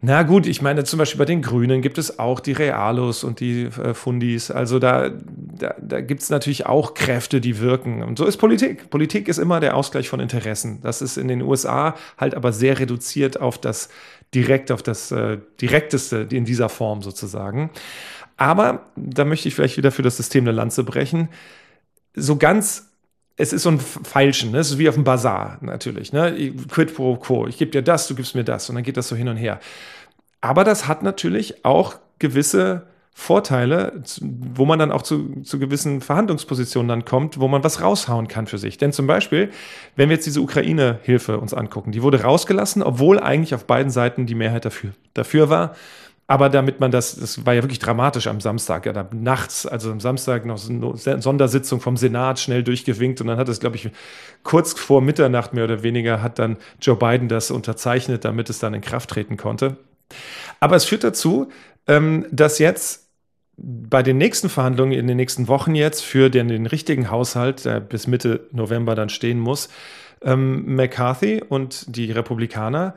na 0.08 0.22
gut, 0.22 0.46
ich 0.46 0.62
meine, 0.62 0.84
zum 0.84 1.00
Beispiel 1.00 1.18
bei 1.18 1.26
den 1.26 1.42
Grünen 1.42 1.82
gibt 1.82 1.98
es 1.98 2.20
auch 2.20 2.40
die 2.40 2.52
Realos 2.52 3.24
und 3.24 3.40
die 3.40 3.64
äh, 3.64 3.96
Fundis. 3.96 4.52
Also 4.52 4.78
da, 4.78 5.10
da, 5.10 5.74
da 5.82 6.00
gibt 6.00 6.22
es 6.22 6.30
natürlich 6.30 6.68
auch 6.68 6.94
Kräfte, 6.94 7.42
die 7.42 7.60
wirken. 7.60 8.04
Und 8.04 8.20
so 8.20 8.26
ist 8.26 8.38
Politik. 8.38 8.92
Politik 8.92 9.28
ist 9.28 9.40
immer 9.40 9.60
der 9.60 9.76
Ausgleich 9.76 10.08
von 10.08 10.20
Interessen. 10.20 10.80
Das 10.84 11.02
ist 11.02 11.18
in 11.18 11.28
den 11.28 11.42
USA 11.42 11.96
halt 12.20 12.36
aber 12.36 12.54
sehr 12.54 12.78
reduziert 12.78 13.42
auf 13.42 13.58
das 13.58 13.90
direkt, 14.36 14.72
auf 14.72 14.84
das 14.84 15.12
äh, 15.12 15.40
Direkteste 15.60 16.28
in 16.30 16.46
dieser 16.46 16.70
Form 16.70 17.02
sozusagen. 17.02 17.72
Aber 18.38 18.86
da 18.96 19.26
möchte 19.26 19.48
ich 19.48 19.56
vielleicht 19.56 19.78
wieder 19.78 19.92
für 19.92 20.04
das 20.04 20.18
System 20.18 20.44
eine 20.44 20.52
Lanze 20.52 20.84
brechen. 20.84 21.30
So 22.14 22.36
ganz 22.36 22.92
es 23.38 23.52
ist 23.52 23.64
so 23.64 23.70
ein 23.70 23.80
Feilschen, 23.80 24.52
ne? 24.52 24.60
es 24.60 24.72
ist 24.72 24.78
wie 24.78 24.88
auf 24.88 24.96
dem 24.96 25.04
Bazar 25.04 25.58
natürlich. 25.62 26.14
Ne? 26.14 26.54
Quid 26.70 26.96
pro 26.96 27.18
quo, 27.18 27.48
ich 27.48 27.58
gebe 27.58 27.72
dir 27.72 27.82
das, 27.82 28.08
du 28.08 28.16
gibst 28.16 28.36
mir 28.36 28.44
das 28.44 28.70
und 28.70 28.76
dann 28.76 28.84
geht 28.84 28.98
das 28.98 29.08
so 29.08 29.16
hin 29.16 29.28
und 29.28 29.38
her. 29.38 29.60
Aber 30.42 30.64
das 30.64 30.88
hat 30.88 31.04
natürlich 31.04 31.66
auch 31.66 31.96
gewisse 32.20 32.88
Vorteile, 33.18 34.04
wo 34.22 34.66
man 34.66 34.78
dann 34.78 34.92
auch 34.92 35.02
zu, 35.02 35.42
zu 35.44 35.58
gewissen 35.58 36.02
Verhandlungspositionen 36.02 36.90
dann 36.90 37.06
kommt, 37.06 37.40
wo 37.40 37.48
man 37.48 37.64
was 37.64 37.82
raushauen 37.82 38.28
kann 38.28 38.46
für 38.46 38.58
sich. 38.58 38.78
Denn 38.78 38.92
zum 38.92 39.08
Beispiel, 39.08 39.52
wenn 39.96 40.10
wir 40.10 40.18
jetzt 40.18 40.26
diese 40.26 40.42
Ukraine-Hilfe 40.42 41.40
uns 41.40 41.54
angucken, 41.54 41.94
die 41.94 42.04
wurde 42.04 42.24
rausgelassen, 42.24 42.84
obwohl 42.84 43.20
eigentlich 43.20 43.56
auf 43.56 43.66
beiden 43.66 43.90
Seiten 43.90 44.26
die 44.26 44.36
Mehrheit 44.36 44.66
dafür, 44.66 44.92
dafür 45.14 45.50
war. 45.50 45.76
Aber 46.28 46.50
damit 46.50 46.80
man 46.80 46.90
das, 46.90 47.16
das 47.16 47.46
war 47.46 47.54
ja 47.54 47.62
wirklich 47.62 47.78
dramatisch 47.78 48.26
am 48.26 48.42
Samstag, 48.42 48.88
ja, 48.88 48.94
da 48.94 49.08
nachts, 49.12 49.68
also 49.68 49.92
am 49.92 50.00
Samstag 50.00 50.46
noch 50.46 50.60
eine 50.68 51.22
Sondersitzung 51.22 51.82
vom 51.82 51.98
Senat 51.98 52.40
schnell 52.40 52.64
durchgewinkt 52.64 53.22
und 53.22 53.28
dann 53.28 53.38
hat 53.38 53.48
es, 53.48 53.60
glaube 53.60 53.76
ich, 53.76 53.90
kurz 54.42 54.74
vor 54.74 55.02
Mitternacht 55.02 55.54
mehr 55.54 55.66
oder 55.66 55.84
weniger 55.84 56.24
hat 56.24 56.40
dann 56.40 56.58
Joe 56.82 56.96
Biden 56.96 57.28
das 57.28 57.52
unterzeichnet, 57.52 58.26
damit 58.26 58.50
es 58.50 58.58
dann 58.58 58.74
in 58.74 58.82
Kraft 58.82 59.12
treten 59.12 59.38
konnte. 59.38 59.78
Aber 60.60 60.76
es 60.76 60.86
führt 60.86 61.04
dazu, 61.04 61.50
ähm, 61.86 62.26
dass 62.32 62.58
jetzt 62.58 63.06
bei 63.58 64.02
den 64.02 64.18
nächsten 64.18 64.50
Verhandlungen 64.50 64.94
in 64.94 65.08
den 65.08 65.18
nächsten 65.18 65.48
Wochen 65.48 65.76
jetzt 65.76 66.02
für 66.02 66.30
den, 66.30 66.48
den 66.48 66.66
richtigen 66.66 67.12
Haushalt, 67.12 67.66
der 67.66 67.80
bis 67.80 68.08
Mitte 68.08 68.48
November 68.52 68.96
dann 68.96 69.10
stehen 69.10 69.40
muss, 69.40 69.70
ähm, 70.22 70.76
McCarthy 70.76 71.44
und 71.48 71.96
die 71.96 72.12
Republikaner 72.12 72.96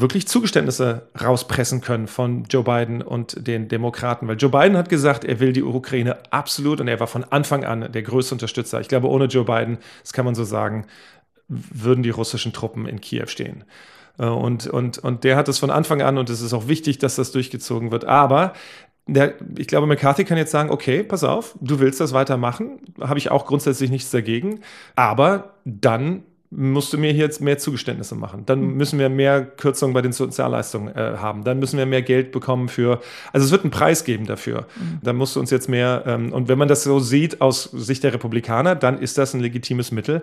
wirklich 0.00 0.28
Zugeständnisse 0.28 1.08
rauspressen 1.20 1.80
können 1.80 2.06
von 2.06 2.44
Joe 2.44 2.64
Biden 2.64 3.02
und 3.02 3.46
den 3.46 3.68
Demokraten. 3.68 4.28
Weil 4.28 4.36
Joe 4.36 4.50
Biden 4.50 4.76
hat 4.76 4.88
gesagt, 4.88 5.24
er 5.24 5.40
will 5.40 5.52
die 5.52 5.62
Ukraine 5.62 6.18
absolut 6.30 6.80
und 6.80 6.88
er 6.88 7.00
war 7.00 7.06
von 7.06 7.24
Anfang 7.24 7.64
an 7.64 7.92
der 7.92 8.02
größte 8.02 8.34
Unterstützer. 8.34 8.80
Ich 8.80 8.88
glaube, 8.88 9.08
ohne 9.08 9.26
Joe 9.26 9.44
Biden, 9.44 9.78
das 10.02 10.12
kann 10.12 10.24
man 10.24 10.34
so 10.34 10.44
sagen, 10.44 10.86
würden 11.48 12.02
die 12.02 12.10
russischen 12.10 12.52
Truppen 12.52 12.86
in 12.86 13.00
Kiew 13.00 13.26
stehen. 13.26 13.64
Äh, 14.18 14.26
und, 14.26 14.66
und, 14.66 14.98
und 14.98 15.24
der 15.24 15.36
hat 15.36 15.48
es 15.48 15.58
von 15.58 15.70
Anfang 15.70 16.02
an 16.02 16.18
und 16.18 16.30
es 16.30 16.40
ist 16.40 16.52
auch 16.52 16.68
wichtig, 16.68 16.98
dass 16.98 17.16
das 17.16 17.32
durchgezogen 17.32 17.90
wird. 17.90 18.04
Aber 18.04 18.52
der, 19.06 19.34
ich 19.58 19.66
glaube, 19.66 19.86
McCarthy 19.86 20.24
kann 20.24 20.38
jetzt 20.38 20.50
sagen, 20.50 20.70
okay, 20.70 21.02
pass 21.02 21.24
auf, 21.24 21.56
du 21.60 21.78
willst 21.78 22.00
das 22.00 22.12
weitermachen, 22.12 22.80
habe 23.00 23.18
ich 23.18 23.30
auch 23.30 23.46
grundsätzlich 23.46 23.90
nichts 23.90 24.10
dagegen, 24.10 24.60
aber 24.96 25.54
dann 25.64 26.22
musst 26.50 26.92
du 26.92 26.98
mir 26.98 27.12
hier 27.12 27.24
jetzt 27.24 27.40
mehr 27.40 27.58
Zugeständnisse 27.58 28.14
machen. 28.14 28.44
Dann 28.46 28.60
mhm. 28.60 28.76
müssen 28.76 28.98
wir 28.98 29.08
mehr 29.08 29.44
Kürzungen 29.44 29.94
bei 29.94 30.02
den 30.02 30.12
Sozialleistungen 30.12 30.94
äh, 30.94 31.16
haben. 31.18 31.44
Dann 31.44 31.58
müssen 31.58 31.78
wir 31.78 31.86
mehr 31.86 32.02
Geld 32.02 32.32
bekommen 32.32 32.68
für. 32.68 33.00
Also 33.32 33.46
es 33.46 33.52
wird 33.52 33.64
einen 33.64 33.70
Preis 33.70 34.04
geben 34.04 34.26
dafür. 34.26 34.66
Mhm. 34.76 35.00
Da 35.02 35.12
musst 35.12 35.36
du 35.36 35.40
uns 35.40 35.50
jetzt 35.50 35.68
mehr. 35.68 36.04
Ähm, 36.06 36.32
und 36.32 36.48
wenn 36.48 36.58
man 36.58 36.68
das 36.68 36.84
so 36.84 37.00
sieht 37.00 37.40
aus 37.40 37.64
Sicht 37.64 38.04
der 38.04 38.14
Republikaner, 38.14 38.74
dann 38.74 38.98
ist 38.98 39.18
das 39.18 39.34
ein 39.34 39.40
legitimes 39.40 39.90
Mittel 39.90 40.22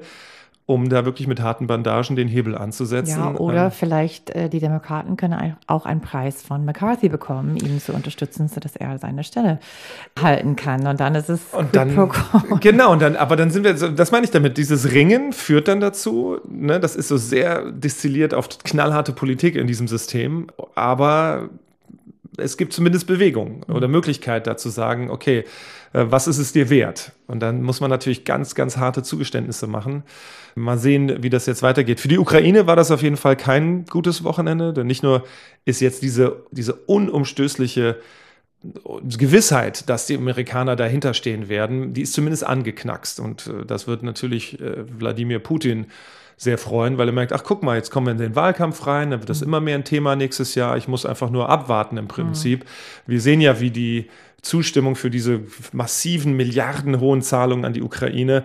um 0.72 0.90
da 0.90 1.06
wirklich 1.06 1.28
mit 1.28 1.42
harten 1.42 1.68
Bandagen 1.68 2.16
den 2.16 2.28
Hebel 2.28 2.58
anzusetzen. 2.58 3.20
Ja, 3.20 3.36
oder 3.36 3.66
ähm, 3.66 3.72
vielleicht 3.72 4.30
äh, 4.30 4.50
die 4.50 4.60
Demokraten 4.60 5.18
können 5.18 5.58
auch 5.68 5.86
einen 5.86 6.02
Preis 6.02 6.42
von 6.42 6.64
McCarthy 6.66 7.10
bekommen, 7.10 7.58
ihn 7.58 7.80
zu 7.80 7.94
unterstützen, 7.94 8.48
sodass 8.48 8.76
er 8.76 8.98
seine 8.98 9.24
Stelle 9.24 9.60
halten 10.20 10.56
kann. 10.56 10.88
Und 10.88 11.00
dann 11.00 11.16
ist 11.16 11.30
es 11.30 11.42
und 11.52 11.76
dann, 11.76 12.10
genau. 12.62 12.94
Und 12.94 13.02
dann, 13.02 13.16
aber 13.16 13.36
dann 13.36 13.52
sind 13.52 13.64
wir, 13.64 13.74
das 13.74 14.12
meine 14.12 14.24
ich 14.24 14.32
damit. 14.32 14.58
Dieses 14.58 14.94
Ringen 14.94 15.34
führt 15.34 15.68
dann 15.68 15.82
dazu. 15.82 16.40
Ne, 16.48 16.80
das 16.80 16.96
ist 16.96 17.10
so 17.10 17.18
sehr 17.18 17.72
destilliert 17.72 18.34
auf 18.34 18.48
knallharte 18.64 19.12
Politik 19.12 19.56
in 19.56 19.68
diesem 19.68 19.88
System. 19.88 20.48
Aber 20.76 21.50
es 22.38 22.58
gibt 22.58 22.74
zumindest 22.74 23.08
Bewegung 23.08 23.64
oder 23.68 23.88
mhm. 23.88 23.94
Möglichkeit, 23.94 24.48
da 24.48 24.56
zu 24.56 24.70
sagen, 24.70 25.10
okay, 25.12 25.44
was 25.94 26.28
ist 26.28 26.38
es 26.38 26.54
dir 26.54 26.70
wert? 26.70 27.12
Und 27.28 27.42
dann 27.42 27.62
muss 27.62 27.82
man 27.82 27.90
natürlich 27.90 28.24
ganz, 28.24 28.56
ganz 28.56 28.78
harte 28.78 29.04
Zugeständnisse 29.04 29.68
machen. 29.68 30.04
Mal 30.56 30.78
sehen, 30.78 31.22
wie 31.22 31.30
das 31.30 31.46
jetzt 31.46 31.64
weitergeht. 31.64 32.00
Für 32.00 32.08
die 32.08 32.20
Ukraine 32.20 32.68
war 32.68 32.76
das 32.76 32.92
auf 32.92 33.02
jeden 33.02 33.18
Fall 33.18 33.36
kein 33.36 33.86
gutes 33.86 34.24
Wochenende, 34.24 34.74
denn 34.74 34.88
nicht 34.88 35.04
nur 35.04 35.24
ist 35.66 35.82
jetzt 35.82 36.02
diese, 36.02 36.44
diese 36.52 36.74
unumstößliche 36.74 37.98
Gewissheit, 39.04 39.90
dass 39.90 40.06
die 40.06 40.16
Amerikaner 40.16 40.76
dahinter 40.76 41.14
stehen 41.14 41.50
werden, 41.50 41.94
die 41.94 42.04
ist 42.04 42.14
zumindest 42.14 42.46
angeknackst. 42.46 43.20
Und 43.20 43.48
äh, 43.48 43.66
das 43.66 43.88
wird 43.88 44.04
natürlich 44.04 44.62
äh, 44.62 44.86
Wladimir 45.00 45.40
Putin 45.40 45.88
sehr 46.38 46.58
freuen, 46.58 46.98
weil 46.98 47.08
er 47.08 47.14
merkt, 47.14 47.34
ach 47.34 47.44
guck 47.44 47.62
mal, 47.62 47.76
jetzt 47.76 47.92
kommen 47.92 48.08
wir 48.08 48.12
in 48.12 48.18
den 48.18 48.36
Wahlkampf 48.36 48.88
rein, 48.88 49.12
dann 49.12 49.20
wird 49.20 49.30
das 49.30 49.42
mhm. 49.42 49.48
immer 49.48 49.62
mehr 49.62 49.76
ein 49.76 49.84
Thema 49.84 50.16
nächstes 50.16 50.56
Jahr. 50.56 50.78
Ich 50.78 50.88
muss 50.88 51.06
einfach 51.06 51.30
nur 51.30 51.50
abwarten 51.50 51.98
im 51.98 52.08
Prinzip. 52.08 52.64
Mhm. 52.64 53.12
Wir 53.12 53.22
sehen 53.22 53.42
ja, 53.42 53.60
wie 53.60 53.72
die 53.72 54.10
Zustimmung 54.42 54.96
für 54.96 55.10
diese 55.10 55.42
massiven, 55.72 56.34
milliardenhohen 56.34 57.22
Zahlungen 57.22 57.66
an 57.66 57.74
die 57.74 57.82
Ukraine 57.82 58.44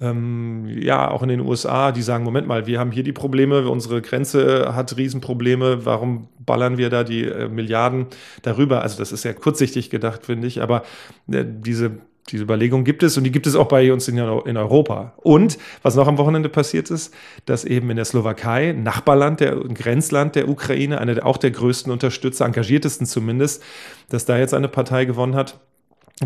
ähm, 0.00 0.68
ja, 0.80 1.10
auch 1.10 1.22
in 1.22 1.28
den 1.28 1.40
USA, 1.40 1.90
die 1.90 2.02
sagen, 2.02 2.22
Moment 2.22 2.46
mal, 2.46 2.66
wir 2.66 2.78
haben 2.78 2.92
hier 2.92 3.02
die 3.02 3.12
Probleme, 3.12 3.68
unsere 3.68 4.00
Grenze 4.00 4.74
hat 4.74 4.96
Riesenprobleme, 4.96 5.84
warum 5.84 6.28
ballern 6.38 6.78
wir 6.78 6.88
da 6.88 7.02
die 7.02 7.24
äh, 7.24 7.48
Milliarden 7.48 8.06
darüber? 8.42 8.82
Also 8.82 8.98
das 8.98 9.10
ist 9.10 9.24
ja 9.24 9.32
kurzsichtig 9.32 9.90
gedacht, 9.90 10.26
finde 10.26 10.46
ich, 10.46 10.62
aber 10.62 10.82
äh, 11.30 11.44
diese 11.44 11.98
diese 12.30 12.44
Überlegung 12.44 12.84
gibt 12.84 13.02
es 13.02 13.16
und 13.16 13.24
die 13.24 13.30
gibt 13.30 13.46
es 13.46 13.54
auch 13.54 13.68
bei 13.68 13.92
uns 13.92 14.08
in, 14.08 14.18
in, 14.18 14.56
Europa. 14.56 15.14
Und 15.16 15.58
was 15.82 15.94
noch 15.94 16.06
am 16.08 16.18
Wochenende 16.18 16.48
passiert 16.48 16.90
ist, 16.90 17.14
dass 17.46 17.64
eben 17.64 17.90
in 17.90 17.96
der 17.96 18.04
Slowakei, 18.04 18.72
Nachbarland, 18.72 19.40
der 19.40 19.56
Grenzland 19.56 20.34
der 20.34 20.48
Ukraine, 20.48 21.00
einer 21.00 21.24
auch 21.24 21.38
der 21.38 21.50
größten 21.50 21.90
Unterstützer, 21.90 22.44
engagiertesten 22.44 23.06
zumindest, 23.06 23.62
dass 24.10 24.24
da 24.24 24.38
jetzt 24.38 24.54
eine 24.54 24.68
Partei 24.68 25.04
gewonnen 25.04 25.34
hat, 25.34 25.58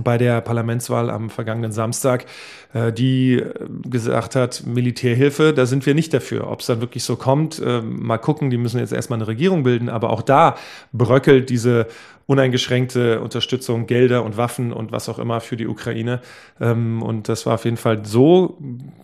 bei 0.01 0.17
der 0.17 0.41
Parlamentswahl 0.41 1.11
am 1.11 1.29
vergangenen 1.29 1.73
Samstag, 1.73 2.25
äh, 2.73 2.93
die 2.93 3.35
äh, 3.35 3.53
gesagt 3.89 4.37
hat, 4.37 4.65
Militärhilfe, 4.67 5.53
da 5.53 5.67
sind 5.67 5.85
wir 5.85 5.95
nicht 5.95 6.15
dafür. 6.15 6.49
Ob 6.49 6.61
es 6.61 6.67
dann 6.67 6.81
wirklich 6.81 7.05
so 7.05 7.17
kommt, 7.17 7.59
äh, 7.59 7.83
mal 7.83 8.19
gucken, 8.19 8.51
die 8.51 8.57
müssen 8.57 8.79
jetzt 8.79 8.93
erstmal 8.93 9.19
eine 9.19 9.29
Regierung 9.29 9.63
bilden, 9.63 9.89
aber 9.89 10.11
auch 10.11 10.23
da 10.23 10.57
bröckelt 10.93 11.51
diese 11.51 11.89
uneingeschränkte 12.27 13.21
Unterstützung, 13.21 13.87
Gelder 13.87 14.25
und 14.25 14.37
Waffen 14.37 14.73
und 14.73 14.93
was 14.93 15.09
auch 15.09 15.19
immer 15.19 15.41
für 15.41 15.57
die 15.57 15.67
Ukraine. 15.67 16.21
Ähm, 16.61 17.03
und 17.03 17.29
das 17.29 17.45
war 17.45 17.55
auf 17.55 17.65
jeden 17.65 17.77
Fall 17.77 18.07
so 18.07 18.59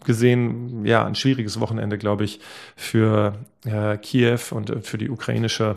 gesehen, 0.04 0.86
ja, 0.86 1.04
ein 1.04 1.16
schwieriges 1.16 1.60
Wochenende, 1.60 1.98
glaube 1.98 2.24
ich, 2.24 2.40
für 2.76 3.34
Kiew 4.02 4.38
und 4.52 4.86
für 4.86 4.96
die 4.96 5.10
ukrainische 5.10 5.76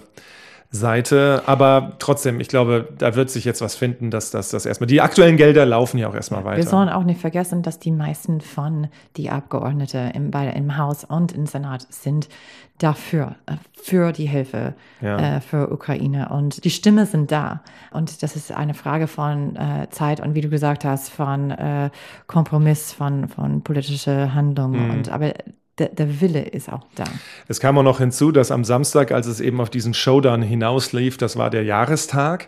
Seite. 0.72 1.44
Aber 1.48 1.94
trotzdem, 2.00 2.40
ich 2.40 2.48
glaube, 2.48 2.88
da 2.98 3.16
wird 3.16 3.30
sich 3.30 3.44
jetzt 3.44 3.62
was 3.62 3.76
finden, 3.76 4.10
dass 4.10 4.32
das, 4.32 4.50
das 4.50 4.66
erstmal. 4.66 4.88
Die 4.88 5.02
aktuellen 5.02 5.36
Gelder 5.36 5.66
laufen 5.66 5.98
ja 5.98 6.08
auch 6.08 6.16
erstmal 6.16 6.46
weiter. 6.46 6.58
Wir 6.58 6.68
sollen 6.68 6.88
auch 6.88 7.04
nicht 7.04 7.20
vergessen, 7.20 7.62
dass 7.62 7.78
die 7.78 7.92
meisten 7.92 8.40
von 8.40 8.88
die 9.18 9.30
Abgeordnete 9.30 10.12
im, 10.16 10.32
bei, 10.32 10.48
im 10.48 10.78
Haus 10.78 11.04
und 11.04 11.34
im 11.34 11.46
Senat 11.46 11.86
sind 11.90 12.30
dafür, 12.78 13.36
äh, 13.48 13.56
für 13.74 14.14
die 14.14 14.28
Hilfe 14.28 14.74
ja. 15.02 15.38
äh, 15.38 15.42
für 15.42 15.72
Ukraine. 15.72 16.30
Und 16.30 16.64
die 16.64 16.70
Stimme 16.70 17.06
sind 17.06 17.32
da. 17.32 17.62
Und 17.92 18.24
das 18.24 18.38
ist 18.38 18.54
eine 18.54 18.74
Frage 18.74 19.08
von 19.08 19.58
äh, 19.58 19.90
Zeit 19.90 20.22
und 20.22 20.36
wie 20.36 20.42
du 20.42 20.50
gesagt 20.50 20.86
hast, 20.86 21.10
von 21.10 21.52
äh, 21.52 21.90
Kompromiss, 22.28 22.94
von, 22.94 23.28
von 23.28 23.62
politischer 23.62 24.34
Handlung. 24.34 24.72
Mhm. 24.72 24.90
Und 24.92 25.10
aber 25.10 25.34
der, 25.82 25.90
der, 25.90 26.22
Wille 26.22 26.42
ist 26.42 26.72
auch 26.72 26.86
da. 26.96 27.06
Es 27.48 27.60
kam 27.60 27.78
auch 27.78 27.84
noch 27.84 27.98
hinzu, 27.98 28.32
dass 28.32 28.52
am 28.52 28.64
Samstag, 28.64 29.12
als 29.12 29.26
es 29.26 29.40
eben 29.40 29.60
auf 29.60 29.70
diesen 29.70 29.94
Showdown 29.94 30.42
hinauslief, 30.42 31.18
das 31.18 31.38
war 31.38 31.50
der 31.50 31.64
Jahrestag 31.64 32.48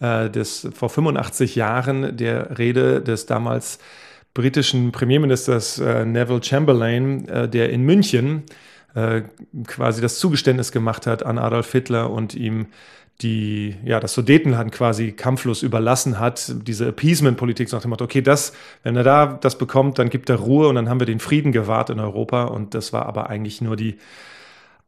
äh, 0.00 0.30
des 0.30 0.68
vor 0.74 0.88
85 0.88 1.56
Jahren 1.56 2.16
der 2.16 2.58
Rede 2.58 3.02
des 3.02 3.26
damals 3.26 3.78
britischen 4.32 4.92
Premierministers 4.92 5.78
äh, 5.78 6.06
Neville 6.06 6.42
Chamberlain, 6.42 7.28
äh, 7.28 7.48
der 7.48 7.70
in 7.70 7.82
München 7.82 8.44
äh, 8.94 9.22
quasi 9.66 10.00
das 10.00 10.18
Zugeständnis 10.18 10.72
gemacht 10.72 11.06
hat 11.06 11.24
an 11.24 11.38
Adolf 11.38 11.70
Hitler 11.70 12.10
und 12.10 12.34
ihm 12.34 12.66
die, 13.22 13.76
ja, 13.84 14.00
das 14.00 14.14
Sudetenland 14.14 14.72
quasi 14.72 15.12
kampflos 15.12 15.62
überlassen 15.62 16.18
hat, 16.18 16.52
diese 16.66 16.88
Appeasement-Politik, 16.88 17.68
so 17.68 17.76
nach 17.76 17.82
dem 17.82 17.90
Motto, 17.90 18.04
okay, 18.04 18.22
das, 18.22 18.52
wenn 18.82 18.96
er 18.96 19.04
da 19.04 19.26
das 19.26 19.58
bekommt, 19.58 19.98
dann 19.98 20.10
gibt 20.10 20.30
er 20.30 20.36
Ruhe 20.36 20.68
und 20.68 20.74
dann 20.74 20.88
haben 20.88 21.00
wir 21.00 21.06
den 21.06 21.20
Frieden 21.20 21.52
gewahrt 21.52 21.90
in 21.90 22.00
Europa. 22.00 22.44
Und 22.44 22.74
das 22.74 22.92
war 22.92 23.06
aber 23.06 23.28
eigentlich 23.28 23.60
nur 23.60 23.76
die 23.76 23.98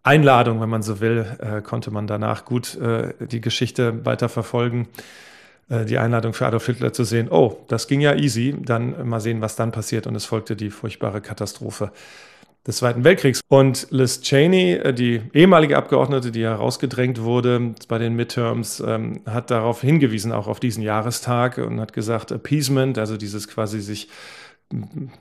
Einladung, 0.02 0.60
wenn 0.60 0.68
man 0.68 0.82
so 0.82 1.00
will, 1.00 1.26
äh, 1.38 1.62
konnte 1.62 1.90
man 1.90 2.06
danach 2.06 2.44
gut 2.44 2.76
äh, 2.76 3.14
die 3.20 3.40
Geschichte 3.40 4.04
weiter 4.04 4.28
verfolgen. 4.28 4.88
Äh, 5.68 5.84
die 5.84 5.98
Einladung 5.98 6.32
für 6.32 6.46
Adolf 6.46 6.66
Hitler 6.66 6.92
zu 6.92 7.04
sehen, 7.04 7.28
oh, 7.30 7.58
das 7.68 7.86
ging 7.86 8.00
ja 8.00 8.14
easy, 8.14 8.54
dann 8.58 9.08
mal 9.08 9.20
sehen, 9.20 9.40
was 9.40 9.56
dann 9.56 9.72
passiert. 9.72 10.06
Und 10.06 10.14
es 10.14 10.24
folgte 10.24 10.56
die 10.56 10.70
furchtbare 10.70 11.20
Katastrophe 11.20 11.92
des 12.66 12.76
Zweiten 12.76 13.02
Weltkriegs. 13.04 13.40
Und 13.48 13.88
Liz 13.90 14.20
Cheney, 14.20 14.74
äh, 14.74 14.94
die 14.94 15.22
ehemalige 15.32 15.76
Abgeordnete, 15.76 16.30
die 16.30 16.44
herausgedrängt 16.44 17.22
wurde 17.22 17.74
bei 17.88 17.98
den 17.98 18.14
Midterms, 18.14 18.82
ähm, 18.86 19.20
hat 19.26 19.50
darauf 19.50 19.80
hingewiesen, 19.80 20.32
auch 20.32 20.46
auf 20.46 20.60
diesen 20.60 20.82
Jahrestag 20.82 21.58
und 21.58 21.80
hat 21.80 21.92
gesagt, 21.92 22.30
Appeasement, 22.30 22.98
also 22.98 23.16
dieses 23.16 23.48
quasi 23.48 23.80
sich 23.80 24.08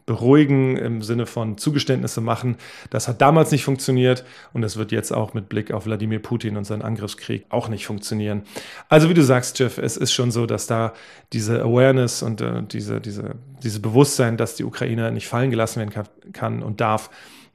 beruhigen 0.05 0.77
im 0.77 1.01
Sinne 1.01 1.25
von 1.25 1.57
Zugeständnisse 1.57 2.21
machen. 2.21 2.57
Das 2.89 3.07
hat 3.07 3.21
damals 3.21 3.51
nicht 3.51 3.63
funktioniert 3.63 4.23
und 4.53 4.61
das 4.61 4.77
wird 4.77 4.91
jetzt 4.91 5.11
auch 5.11 5.33
mit 5.33 5.49
Blick 5.49 5.71
auf 5.71 5.85
Wladimir 5.85 6.19
Putin 6.19 6.57
und 6.57 6.65
seinen 6.65 6.81
Angriffskrieg 6.81 7.45
auch 7.49 7.69
nicht 7.69 7.85
funktionieren. 7.85 8.43
Also 8.89 9.09
wie 9.09 9.13
du 9.13 9.23
sagst, 9.23 9.59
Jeff, 9.59 9.77
es 9.77 9.97
ist 9.97 10.13
schon 10.13 10.31
so, 10.31 10.45
dass 10.45 10.67
da 10.67 10.93
diese 11.33 11.61
Awareness 11.61 12.23
und 12.23 12.41
äh, 12.41 12.63
diese, 12.63 13.01
diese, 13.01 13.35
dieses 13.63 13.81
Bewusstsein, 13.81 14.37
dass 14.37 14.55
die 14.55 14.63
Ukraine 14.63 15.11
nicht 15.11 15.27
fallen 15.27 15.51
gelassen 15.51 15.79
werden 15.79 15.91
kann, 15.91 16.07
kann 16.33 16.63
und 16.63 16.81
darf, 16.81 17.09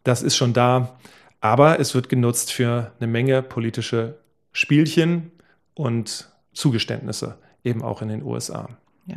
das 0.04 0.22
ist 0.22 0.36
schon 0.36 0.52
da. 0.52 0.96
Aber 1.40 1.78
es 1.80 1.94
wird 1.94 2.08
genutzt 2.08 2.52
für 2.52 2.92
eine 2.98 3.06
Menge 3.06 3.42
politische 3.42 4.18
Spielchen 4.52 5.30
und 5.74 6.30
Zugeständnisse, 6.52 7.38
eben 7.62 7.82
auch 7.82 8.02
in 8.02 8.08
den 8.08 8.22
USA. 8.22 8.68
Ja, 9.06 9.16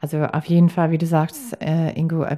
also 0.00 0.22
auf 0.24 0.46
jeden 0.46 0.70
Fall, 0.70 0.90
wie 0.90 0.98
du 0.98 1.06
sagst, 1.06 1.60
äh, 1.60 1.90
Ingo, 1.92 2.22
äh, 2.22 2.36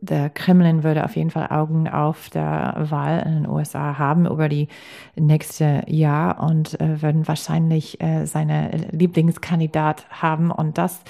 der 0.00 0.30
Kremlin 0.30 0.82
würde 0.82 1.04
auf 1.04 1.16
jeden 1.16 1.30
Fall 1.30 1.48
Augen 1.50 1.88
auf 1.88 2.30
der 2.30 2.86
Wahl 2.90 3.22
in 3.26 3.42
den 3.42 3.48
USA 3.48 3.98
haben 3.98 4.26
über 4.26 4.48
die 4.48 4.68
nächste 5.16 5.82
Jahr 5.86 6.42
und 6.42 6.80
äh, 6.80 7.02
würden 7.02 7.26
wahrscheinlich 7.28 8.00
äh, 8.00 8.26
seine 8.26 8.70
Lieblingskandidat 8.90 10.06
haben. 10.10 10.50
Und 10.50 10.78
das 10.78 11.00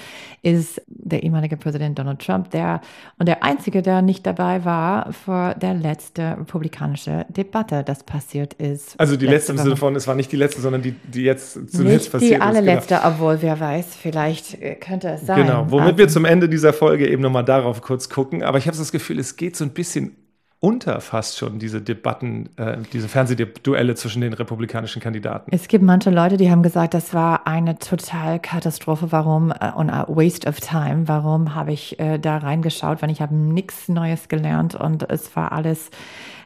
ist 0.41 0.81
der 0.87 1.23
ehemalige 1.23 1.57
Präsident 1.57 1.99
Donald 1.99 2.19
Trump, 2.19 2.51
der 2.51 2.81
und 3.17 3.27
der 3.27 3.43
einzige, 3.43 3.81
der 3.81 4.01
nicht 4.01 4.25
dabei 4.25 4.63
war 4.65 5.11
vor 5.13 5.55
der 5.55 5.73
letzte 5.73 6.37
republikanische 6.39 7.25
Debatte, 7.29 7.83
das 7.83 8.03
passiert 8.03 8.53
ist. 8.53 8.99
Also 8.99 9.17
die 9.17 9.25
letzte, 9.25 9.51
letzte 9.51 9.51
im 9.53 9.57
Sinne 9.57 9.75
von, 9.75 9.95
es 9.95 10.07
war 10.07 10.15
nicht 10.15 10.31
die 10.31 10.37
letzte, 10.37 10.61
sondern 10.61 10.81
die, 10.81 10.91
die 10.91 11.23
jetzt 11.23 11.53
zuletzt 11.71 12.11
passiert 12.11 12.31
ist. 12.31 12.37
Die 12.37 12.41
allerletzte, 12.41 12.95
genau. 12.95 13.07
obwohl 13.07 13.41
wer 13.41 13.59
weiß, 13.59 13.95
vielleicht 13.95 14.61
äh, 14.61 14.75
könnte 14.75 15.09
es 15.09 15.25
sein. 15.25 15.45
Genau, 15.45 15.65
womit 15.69 15.85
also, 15.85 15.97
wir 15.97 16.07
zum 16.07 16.25
Ende 16.25 16.49
dieser 16.49 16.73
Folge 16.73 17.07
eben 17.07 17.21
nochmal 17.21 17.45
darauf 17.45 17.81
kurz 17.81 18.09
gucken. 18.09 18.43
Aber 18.43 18.57
ich 18.57 18.67
habe 18.69 18.77
das 18.77 18.91
Gefühl, 18.91 19.19
es 19.19 19.35
geht 19.35 19.57
so 19.57 19.65
ein 19.65 19.71
bisschen 19.71 20.15
unter 20.61 20.99
fast 20.99 21.37
schon 21.37 21.57
diese 21.57 21.81
Debatten, 21.81 22.49
äh, 22.57 22.77
diese 22.91 23.07
Fernsehduelle 23.07 23.95
zwischen 23.95 24.21
den 24.21 24.33
republikanischen 24.33 25.01
Kandidaten. 25.01 25.49
Es 25.53 25.69
gibt 25.69 25.85
manche 25.85 26.09
Leute, 26.09 26.35
die 26.35 26.51
haben 26.51 26.63
gesagt, 26.63 26.93
das 26.93 27.13
war 27.13 27.47
eine 27.47 27.79
total 27.79 28.39
Katastrophe. 28.39 29.11
Warum 29.11 29.51
äh, 29.51 29.71
und 29.71 29.89
a 29.89 30.05
waste 30.09 30.47
of 30.47 30.59
time? 30.59 31.07
Warum 31.07 31.55
habe 31.55 31.71
ich 31.71 31.97
äh, 31.99 32.17
da 32.19 32.37
reingeschaut, 32.37 33.01
wenn 33.01 33.09
ich 33.09 33.21
habe 33.21 33.33
nichts 33.35 33.87
Neues 33.87 34.27
gelernt 34.27 34.75
und 34.75 35.09
es 35.09 35.33
war 35.35 35.53
alles 35.53 35.91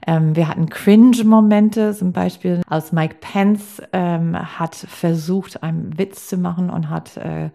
ähm, 0.06 0.36
wir 0.36 0.48
hatten 0.48 0.70
Cringe-Momente, 0.70 1.94
zum 1.94 2.12
Beispiel 2.12 2.62
als 2.68 2.92
Mike 2.92 3.16
Pence 3.22 3.82
ähm, 3.94 4.36
hat 4.36 4.76
versucht, 4.76 5.64
einen 5.64 5.98
Witz 5.98 6.28
zu 6.28 6.38
machen 6.38 6.70
und 6.70 6.90
hat 6.90 7.18
äh, 7.18 7.50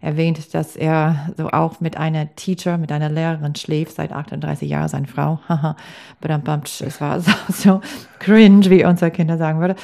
erwähnt, 0.00 0.54
dass 0.54 0.76
er 0.76 1.30
so 1.36 1.48
auch 1.48 1.80
mit 1.80 1.96
einer 1.96 2.34
Teacher, 2.36 2.76
mit 2.76 2.92
einer 2.92 3.08
Lehrerin 3.08 3.54
schläft, 3.54 3.96
seit 3.96 4.12
38 4.12 4.68
Jahren, 4.68 4.88
seine 4.88 5.06
Frau. 5.06 5.40
Haha, 5.48 5.76
es 6.20 7.00
war 7.00 7.20
so, 7.48 7.80
cringe, 8.18 8.68
wie 8.70 8.84
unsere 8.84 9.10
Kinder 9.10 9.38
sagen 9.38 9.60
würde. 9.60 9.76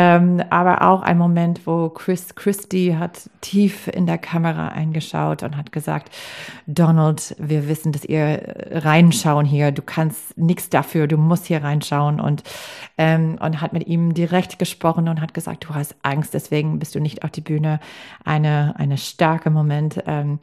Ähm, 0.00 0.40
aber 0.50 0.82
auch 0.82 1.02
ein 1.02 1.18
Moment, 1.18 1.66
wo 1.66 1.88
Chris 1.88 2.36
Christie 2.36 2.94
hat 2.94 3.28
tief 3.40 3.88
in 3.88 4.06
der 4.06 4.16
Kamera 4.16 4.68
eingeschaut 4.68 5.42
und 5.42 5.56
hat 5.56 5.72
gesagt, 5.72 6.14
Donald, 6.68 7.34
wir 7.40 7.66
wissen, 7.66 7.90
dass 7.90 8.04
ihr 8.04 8.54
reinschauen 8.70 9.44
hier, 9.44 9.72
du 9.72 9.82
kannst 9.82 10.38
nichts 10.38 10.70
dafür, 10.70 11.08
du 11.08 11.16
musst 11.16 11.46
hier 11.46 11.64
reinschauen 11.64 12.20
und, 12.20 12.44
ähm, 12.96 13.38
und 13.42 13.60
hat 13.60 13.72
mit 13.72 13.88
ihm 13.88 14.14
direkt 14.14 14.60
gesprochen 14.60 15.08
und 15.08 15.20
hat 15.20 15.34
gesagt, 15.34 15.64
du 15.64 15.74
hast 15.74 15.96
Angst, 16.02 16.32
deswegen 16.32 16.78
bist 16.78 16.94
du 16.94 17.00
nicht 17.00 17.24
auf 17.24 17.32
die 17.32 17.40
Bühne. 17.40 17.80
Eine, 18.24 18.74
eine 18.78 18.98
starke 18.98 19.50
Moment. 19.50 20.00
Ähm, 20.06 20.38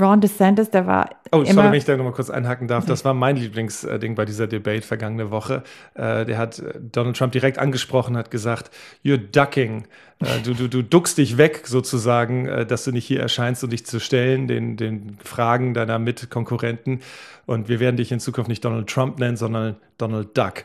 Ron 0.00 0.20
DeSantis, 0.20 0.70
der 0.70 0.86
war. 0.86 1.10
Oh, 1.32 1.44
sorry, 1.44 1.56
wenn 1.56 1.74
ich 1.74 1.84
da 1.84 1.96
nochmal 1.96 2.12
kurz 2.12 2.30
einhaken 2.30 2.68
darf. 2.68 2.86
Das 2.86 3.04
war 3.04 3.14
mein 3.14 3.36
Lieblingsding 3.36 4.14
bei 4.14 4.24
dieser 4.24 4.46
Debate 4.46 4.86
vergangene 4.86 5.30
Woche. 5.30 5.62
Äh, 5.94 6.24
der 6.24 6.38
hat 6.38 6.58
äh, 6.58 6.78
Donald 6.80 7.16
Trump 7.16 7.32
direkt 7.32 7.58
angesprochen, 7.58 8.16
hat 8.16 8.30
gesagt, 8.30 8.70
you're 9.04 9.18
ducking. 9.18 9.86
Äh, 10.20 10.40
du, 10.42 10.54
du, 10.54 10.68
du 10.68 10.82
duckst 10.82 11.18
dich 11.18 11.36
weg 11.36 11.66
sozusagen, 11.66 12.66
dass 12.66 12.84
du 12.84 12.92
nicht 12.92 13.06
hier 13.06 13.20
erscheinst, 13.20 13.62
um 13.64 13.70
dich 13.70 13.84
zu 13.84 14.00
stellen, 14.00 14.48
den, 14.48 14.76
den 14.76 15.18
Fragen 15.22 15.74
deiner 15.74 15.98
Mitkonkurrenten. 15.98 17.00
Und 17.46 17.68
wir 17.68 17.80
werden 17.80 17.96
dich 17.96 18.12
in 18.12 18.20
Zukunft 18.20 18.48
nicht 18.48 18.64
Donald 18.64 18.88
Trump 18.88 19.18
nennen, 19.18 19.36
sondern 19.36 19.76
Donald 19.98 20.36
Duck. 20.36 20.64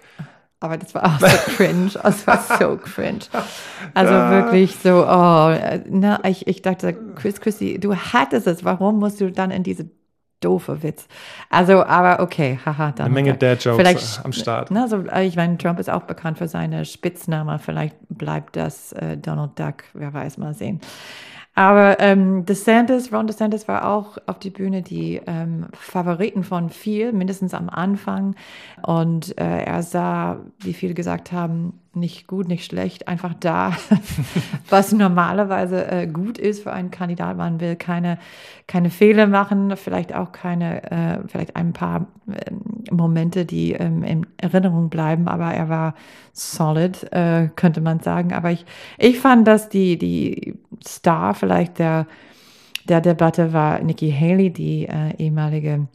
Aber 0.60 0.78
das 0.78 0.96
war 0.96 1.06
auch 1.06 1.20
so 1.20 1.28
cringe. 1.56 1.92
Es 2.04 2.26
war 2.26 2.40
so 2.60 2.78
cringe. 2.78 3.20
Also 3.94 4.12
wirklich 4.14 4.76
so, 4.76 5.04
oh, 5.04 5.56
na, 5.90 6.20
ich, 6.26 6.48
ich 6.48 6.62
dachte, 6.64 6.96
Chris 7.16 7.40
Chrissy, 7.40 7.80
du 7.80 7.96
hattest 7.96 8.48
es. 8.48 8.64
Warum 8.64 9.00
musst 9.00 9.22
du 9.22 9.32
dann 9.32 9.52
in 9.52 9.62
diese 9.62 9.90
doofe 10.40 10.82
Witz? 10.82 11.08
Also, 11.52 11.84
aber 11.84 12.24
okay, 12.24 12.60
haha. 12.66 12.92
Dann 12.92 13.06
Eine 13.06 13.14
Menge 13.14 13.36
Dad-Jokes 13.36 13.78
vielleicht, 13.78 14.26
am 14.26 14.34
Start. 14.34 14.72
Na, 14.72 14.88
so, 14.88 15.04
ich 15.22 15.36
meine, 15.36 15.60
Trump 15.60 15.80
ist 15.80 15.92
auch 15.92 16.04
bekannt 16.04 16.40
für 16.40 16.48
seine 16.48 16.86
Spitzname. 16.86 17.60
Vielleicht 17.60 17.96
bleibt 18.10 18.56
das 18.56 18.94
äh, 18.94 19.16
Donald 19.16 19.60
Duck. 19.60 19.84
Wer 19.94 20.12
weiß, 20.12 20.38
mal 20.38 20.56
sehen. 20.56 20.82
Aber 21.58 22.00
ähm, 22.00 22.46
DeSantis, 22.46 23.12
Ron 23.12 23.26
DeSantis 23.26 23.68
war 23.68 23.90
auch 23.90 24.20
auf 24.28 24.38
die 24.38 24.52
Bühne 24.52 24.84
die 24.84 25.20
ähm, 25.26 25.66
Favoriten 25.74 26.44
von 26.44 26.70
viel, 26.70 27.12
mindestens 27.14 27.56
am 27.56 27.68
Anfang. 27.68 28.36
Und 28.84 29.36
äh, 29.40 29.64
er 29.64 29.82
sah, 29.82 30.38
wie 30.60 30.74
viele 30.74 30.94
gesagt 30.94 31.32
haben, 31.32 31.80
nicht 31.94 32.28
gut, 32.28 32.48
nicht 32.48 32.66
schlecht, 32.66 33.08
einfach 33.08 33.34
da, 33.34 33.74
was 34.70 34.92
normalerweise 34.92 35.88
äh, 35.88 36.08
gut 36.08 36.38
ist 36.38 36.64
für 36.64 36.72
einen 36.72 36.92
Kandidat. 36.92 37.38
Man 37.38 37.60
will 37.60 37.76
keine, 37.76 38.18
keine 38.68 38.90
Fehler 38.90 39.28
machen, 39.28 39.76
vielleicht 39.78 40.14
auch 40.14 40.32
keine, 40.32 40.92
äh, 40.92 41.20
vielleicht 41.28 41.56
ein 41.56 41.74
paar 41.74 42.08
äh, 42.28 42.52
Momente, 42.94 43.46
die 43.46 43.74
ähm, 43.74 44.04
in 44.04 44.28
Erinnerung 44.38 44.90
bleiben, 44.90 45.28
aber 45.28 45.54
er 45.54 45.70
war 45.70 45.96
solid, 46.34 47.12
äh, 47.12 47.50
könnte 47.56 47.82
man 47.82 48.00
sagen. 48.00 48.34
Aber 48.34 48.52
ich, 48.52 48.66
ich 48.98 49.20
fand, 49.20 49.48
dass 49.48 49.70
die, 49.70 49.98
die 49.98 50.56
Star 50.86 51.34
vielleicht 51.34 51.80
der, 51.80 52.08
der 52.88 53.02
Debatte 53.02 53.54
war 53.54 53.82
Nikki 53.82 54.12
Haley, 54.12 54.52
die 54.52 54.86
äh, 54.88 55.16
ehemalige 55.18 55.88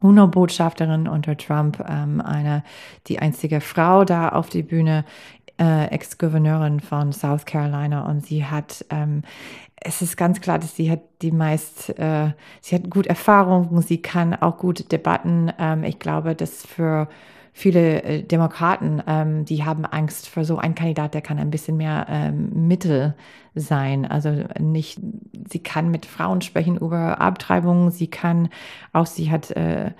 UNO-Botschafterin 0.00 1.08
unter 1.08 1.36
Trump, 1.36 1.84
ähm, 1.88 2.20
eine, 2.20 2.64
die 3.06 3.18
einzige 3.18 3.60
Frau 3.60 4.04
da 4.04 4.30
auf 4.30 4.48
die 4.48 4.62
Bühne, 4.62 5.04
äh, 5.60 5.86
Ex-Gouverneurin 5.86 6.80
von 6.80 7.12
South 7.12 7.44
Carolina 7.44 8.06
und 8.08 8.24
sie 8.24 8.46
hat, 8.46 8.84
ähm, 8.90 9.22
es 9.76 10.02
ist 10.02 10.16
ganz 10.16 10.40
klar, 10.40 10.58
dass 10.58 10.74
sie 10.76 10.90
hat 10.90 11.00
die 11.22 11.32
meist, 11.32 11.90
äh, 11.98 12.32
sie 12.60 12.74
hat 12.74 12.90
gut 12.90 13.06
Erfahrung, 13.06 13.80
sie 13.82 14.02
kann 14.02 14.34
auch 14.34 14.58
gut 14.58 14.90
Debatten. 14.92 15.52
Ähm, 15.58 15.84
ich 15.84 15.98
glaube, 15.98 16.34
dass 16.34 16.66
für 16.66 17.08
viele 17.52 18.02
äh, 18.02 18.22
Demokraten, 18.22 19.02
ähm, 19.06 19.44
die 19.44 19.64
haben 19.64 19.84
Angst 19.84 20.28
vor 20.28 20.44
so 20.44 20.58
einen 20.58 20.74
Kandidat, 20.74 21.14
der 21.14 21.22
kann 21.22 21.38
ein 21.38 21.50
bisschen 21.50 21.76
mehr 21.76 22.06
ähm, 22.08 22.68
Mittel 22.68 23.14
sein. 23.54 24.06
Also 24.06 24.44
nicht, 24.58 25.00
sie 25.50 25.62
kann 25.62 25.90
mit 25.90 26.06
Frauen 26.06 26.40
sprechen 26.40 26.76
über 26.76 27.20
Abtreibung, 27.20 27.90
sie 27.90 28.08
kann 28.08 28.48
auch, 28.92 29.06
sie 29.06 29.30
hat 29.30 29.50
äh, 29.52 29.92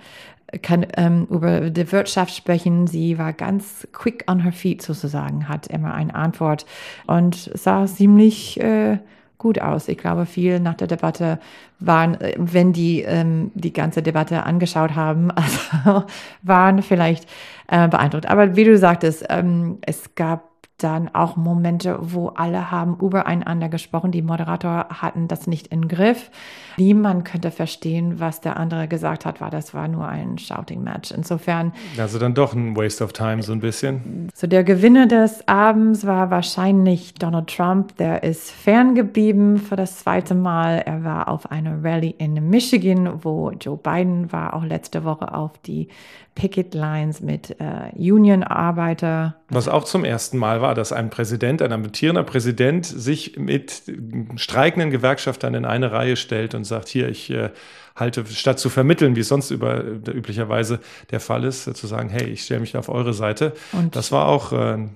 kann 0.61 0.85
ähm, 0.97 1.27
über 1.29 1.69
die 1.69 1.91
Wirtschaft 1.91 2.35
sprechen. 2.35 2.87
Sie 2.87 3.17
war 3.17 3.33
ganz 3.33 3.87
quick 3.93 4.25
on 4.29 4.41
her 4.41 4.51
feet 4.51 4.81
sozusagen, 4.81 5.47
hat 5.47 5.67
immer 5.67 5.93
eine 5.93 6.13
Antwort 6.13 6.65
und 7.07 7.51
sah 7.53 7.85
ziemlich 7.85 8.59
äh, 8.59 8.99
gut 9.41 9.59
aus. 9.59 9.87
Ich 9.87 9.97
glaube, 9.97 10.27
viel 10.27 10.59
nach 10.59 10.75
der 10.75 10.87
Debatte 10.87 11.39
waren, 11.79 12.21
äh, 12.21 12.35
wenn 12.37 12.73
die 12.73 13.01
ähm, 13.01 13.51
die 13.55 13.73
ganze 13.73 14.03
Debatte 14.03 14.43
angeschaut 14.43 14.95
haben, 14.95 15.31
also 15.83 16.05
waren 16.43 16.83
vielleicht 16.83 17.27
äh, 17.67 17.87
beeindruckt. 17.87 18.27
Aber 18.27 18.55
wie 18.55 18.63
du 18.63 18.77
sagtest, 18.77 19.25
ähm, 19.29 19.79
es 19.81 20.13
gab 20.13 20.50
dann 20.83 21.09
auch 21.13 21.35
Momente, 21.35 21.97
wo 22.01 22.29
alle 22.29 22.71
haben 22.71 22.97
übereinander 22.99 23.69
gesprochen. 23.69 24.11
Die 24.11 24.21
Moderator 24.21 24.87
hatten 24.89 25.27
das 25.27 25.47
nicht 25.47 25.67
im 25.67 25.87
Griff. 25.87 26.31
Niemand 26.77 27.25
könnte 27.25 27.51
verstehen, 27.51 28.19
was 28.19 28.41
der 28.41 28.57
andere 28.57 28.87
gesagt 28.87 29.25
hat, 29.25 29.41
war 29.41 29.49
das 29.49 29.73
war 29.73 29.87
nur 29.87 30.07
ein 30.07 30.37
Shouting 30.37 30.83
Match. 30.83 31.11
Insofern. 31.11 31.73
Also 31.97 32.19
dann 32.19 32.33
doch 32.33 32.53
ein 32.53 32.75
Waste 32.75 33.03
of 33.03 33.13
Time 33.13 33.43
so 33.43 33.51
ein 33.53 33.59
bisschen. 33.59 34.29
So 34.33 34.47
der 34.47 34.63
Gewinner 34.63 35.07
des 35.07 35.47
Abends 35.47 36.05
war 36.05 36.31
wahrscheinlich 36.31 37.13
Donald 37.15 37.47
Trump. 37.47 37.97
Der 37.97 38.23
ist 38.23 38.51
ferngeblieben 38.51 39.57
für 39.57 39.75
das 39.75 39.99
zweite 39.99 40.35
Mal. 40.35 40.79
Er 40.85 41.03
war 41.03 41.27
auf 41.27 41.51
einer 41.51 41.83
Rallye 41.83 42.15
in 42.17 42.49
Michigan, 42.49 43.23
wo 43.23 43.51
Joe 43.51 43.77
Biden 43.77 44.31
war 44.31 44.53
auch 44.53 44.63
letzte 44.63 45.03
Woche 45.03 45.33
auf 45.33 45.57
die 45.59 45.89
Picket 46.35 46.73
Lines 46.73 47.21
mit 47.21 47.57
äh, 47.59 47.91
Union-Arbeiter. 47.95 49.35
Was 49.49 49.67
auch 49.67 49.83
zum 49.83 50.05
ersten 50.05 50.37
Mal 50.37 50.61
war, 50.61 50.75
dass 50.75 50.93
ein 50.93 51.09
Präsident, 51.09 51.61
ein 51.61 51.73
amtierender 51.73 52.23
Präsident 52.23 52.85
sich 52.85 53.37
mit 53.37 53.83
streikenden 54.35 54.91
Gewerkschaftern 54.91 55.53
in 55.53 55.65
eine 55.65 55.91
Reihe 55.91 56.15
stellt 56.15 56.55
und 56.55 56.63
sagt, 56.63 56.87
hier, 56.87 57.09
ich 57.09 57.29
äh, 57.29 57.49
halte, 58.01 58.25
statt 58.25 58.59
zu 58.59 58.69
vermitteln, 58.69 59.15
wie 59.15 59.21
es 59.21 59.29
sonst 59.29 59.51
über, 59.51 59.81
üblicherweise 59.83 60.79
der 61.11 61.21
Fall 61.21 61.45
ist, 61.45 61.63
zu 61.63 61.87
sagen, 61.87 62.09
hey, 62.09 62.25
ich 62.25 62.43
stelle 62.43 62.59
mich 62.59 62.75
auf 62.75 62.89
eure 62.89 63.13
Seite. 63.13 63.53
Und 63.71 63.95
das 63.95 64.11
war 64.11 64.27
auch 64.27 64.51
äh, 64.51 64.73
ein 64.73 64.91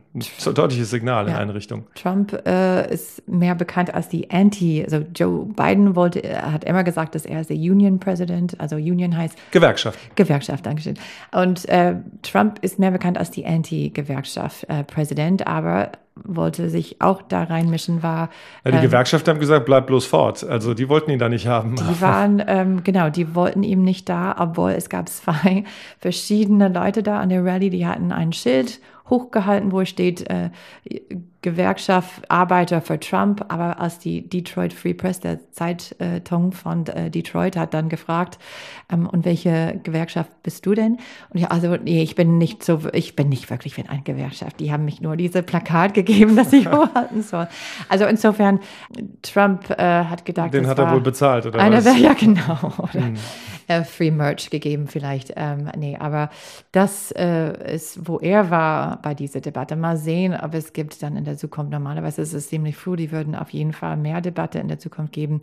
deutliches 0.54 0.90
Signal 0.90 1.28
ja, 1.28 1.36
in 1.36 1.38
eine 1.38 1.54
Richtung. 1.54 1.86
Trump 1.96 2.34
äh, 2.46 2.94
ist 2.94 3.28
mehr 3.30 3.56
bekannt 3.56 3.94
als 3.94 4.10
die 4.10 4.30
Anti, 4.30 4.84
also 4.84 5.06
Joe 5.16 5.46
Biden 5.46 5.96
wollte, 5.96 6.22
hat 6.42 6.66
immer 6.66 6.84
gesagt, 6.84 7.16
dass 7.16 7.26
er 7.26 7.42
ist 7.42 7.50
der 7.50 7.58
Union 7.58 8.00
President, 8.00 8.60
also 8.60 8.76
Union 8.76 9.16
heißt 9.16 9.38
Gewerkschaft. 9.52 10.00
Gewerkschaft, 10.16 10.66
Dankeschön. 10.66 10.96
Und 11.32 11.70
äh, 11.70 11.96
Trump 12.24 12.60
ist 12.62 12.80
mehr 12.80 12.92
bekannt 12.92 13.18
als 13.18 13.32
die 13.32 13.46
Anti-Gewerkschaft 13.46 14.66
äh, 14.68 14.84
Präsident, 14.84 15.48
aber 15.48 15.92
wollte 16.24 16.70
sich 16.70 17.02
auch 17.02 17.22
da 17.22 17.44
reinmischen, 17.44 18.02
war. 18.02 18.30
Ja, 18.64 18.72
die 18.72 18.78
ähm, 18.78 18.84
Gewerkschaften 18.84 19.32
haben 19.32 19.40
gesagt, 19.40 19.66
bleib 19.66 19.88
bloß 19.88 20.06
fort. 20.06 20.44
Also 20.44 20.74
die 20.74 20.88
wollten 20.88 21.12
ihn 21.12 21.20
da 21.20 21.30
nicht 21.30 21.48
haben. 21.48 21.76
Die 21.76 22.02
waren, 22.02 22.42
ähm, 22.48 22.84
genau, 22.84 23.10
die 23.10 23.36
wollten 23.36 23.64
ihn 23.64 23.84
nicht 23.84 24.08
da, 24.08 24.36
obwohl 24.40 24.72
es 24.72 24.90
gab 24.90 25.10
zwei 25.10 25.66
verschiedene 26.00 26.70
Leute 26.70 27.04
da 27.04 27.20
an 27.20 27.30
der 27.30 27.44
Rallye, 27.44 27.70
die 27.70 27.86
hatten 27.86 28.12
ein 28.12 28.32
Schild 28.32 28.80
hochgehalten, 29.10 29.72
wo 29.72 29.86
steht 29.86 30.30
äh, 30.30 30.50
Gewerkschaft 31.46 32.24
Arbeiter 32.32 32.82
für 32.82 33.00
Trump, 33.00 33.46
aber 33.50 33.80
als 33.80 34.00
die 34.00 34.28
Detroit 34.28 34.74
Free 34.74 34.96
Press, 34.96 35.20
der 35.20 35.52
Zeitung 35.52 36.52
von 36.52 36.88
äh, 36.88 37.12
Detroit, 37.12 37.56
hat 37.56 37.76
dann 37.76 37.88
gefragt, 37.88 38.40
ähm, 38.92 39.08
und 39.08 39.26
welche 39.26 39.80
Gewerkschaft 39.84 40.32
bist 40.42 40.66
du 40.66 40.74
denn? 40.74 40.94
Und 41.30 41.40
ich, 41.40 41.52
also, 41.52 41.76
nee, 41.76 42.02
ich 42.02 42.16
bin 42.16 42.40
nicht 42.40 42.64
so, 42.64 42.80
ich 42.94 43.16
bin 43.16 43.30
nicht 43.30 43.52
wirklich 43.52 43.76
für 43.76 43.88
eine 43.88 44.02
Gewerkschaft. 44.02 44.60
Die 44.60 44.72
haben 44.72 44.86
mich 44.86 45.02
nur 45.02 45.18
diese 45.18 45.44
Plakat 45.44 45.94
gegeben, 45.94 46.36
dass 46.36 46.52
ich 46.52 46.68
hochhalten 46.68 47.22
soll. 47.22 47.48
Also 47.90 48.06
insofern, 48.06 48.60
Trump 49.22 49.70
äh, 49.70 50.06
hat 50.06 50.26
gedacht, 50.26 50.52
den 50.52 50.66
hat 50.66 50.80
er 50.80 50.92
wohl 50.92 51.02
bezahlt, 51.02 51.46
oder 51.46 51.60
eine, 51.60 51.86
was? 51.86 52.00
Ja, 52.00 52.14
genau. 52.14 52.74
Oder, 52.80 53.06
hm. 53.06 53.18
Äh, 53.68 53.84
Free 53.84 54.12
Merch 54.12 54.50
gegeben 54.50 54.88
vielleicht. 54.88 55.34
Ähm, 55.36 55.70
nee, 55.78 55.98
aber 55.98 56.30
das 56.72 57.12
äh, 57.12 57.74
ist, 57.76 58.08
wo 58.08 58.20
er 58.20 58.50
war 58.50 59.02
bei 59.02 59.14
dieser 59.14 59.42
Debatte. 59.42 59.76
Mal 59.76 59.98
sehen, 59.98 60.38
ob 60.40 60.54
es 60.54 60.74
gibt 60.74 61.02
dann 61.02 61.18
in 61.18 61.26
der 61.26 61.38
Zukunft. 61.38 61.72
Normalerweise 61.72 62.22
ist 62.22 62.34
es 62.34 62.50
ziemlich 62.50 62.76
früh. 62.76 62.96
Die 62.96 63.12
würden 63.12 63.36
auf 63.36 63.52
jeden 63.52 63.74
Fall 63.74 63.98
mehr 63.98 64.22
Debatte 64.22 64.60
in 64.60 64.68
der 64.68 64.80
Zukunft 64.80 65.14
geben. 65.14 65.42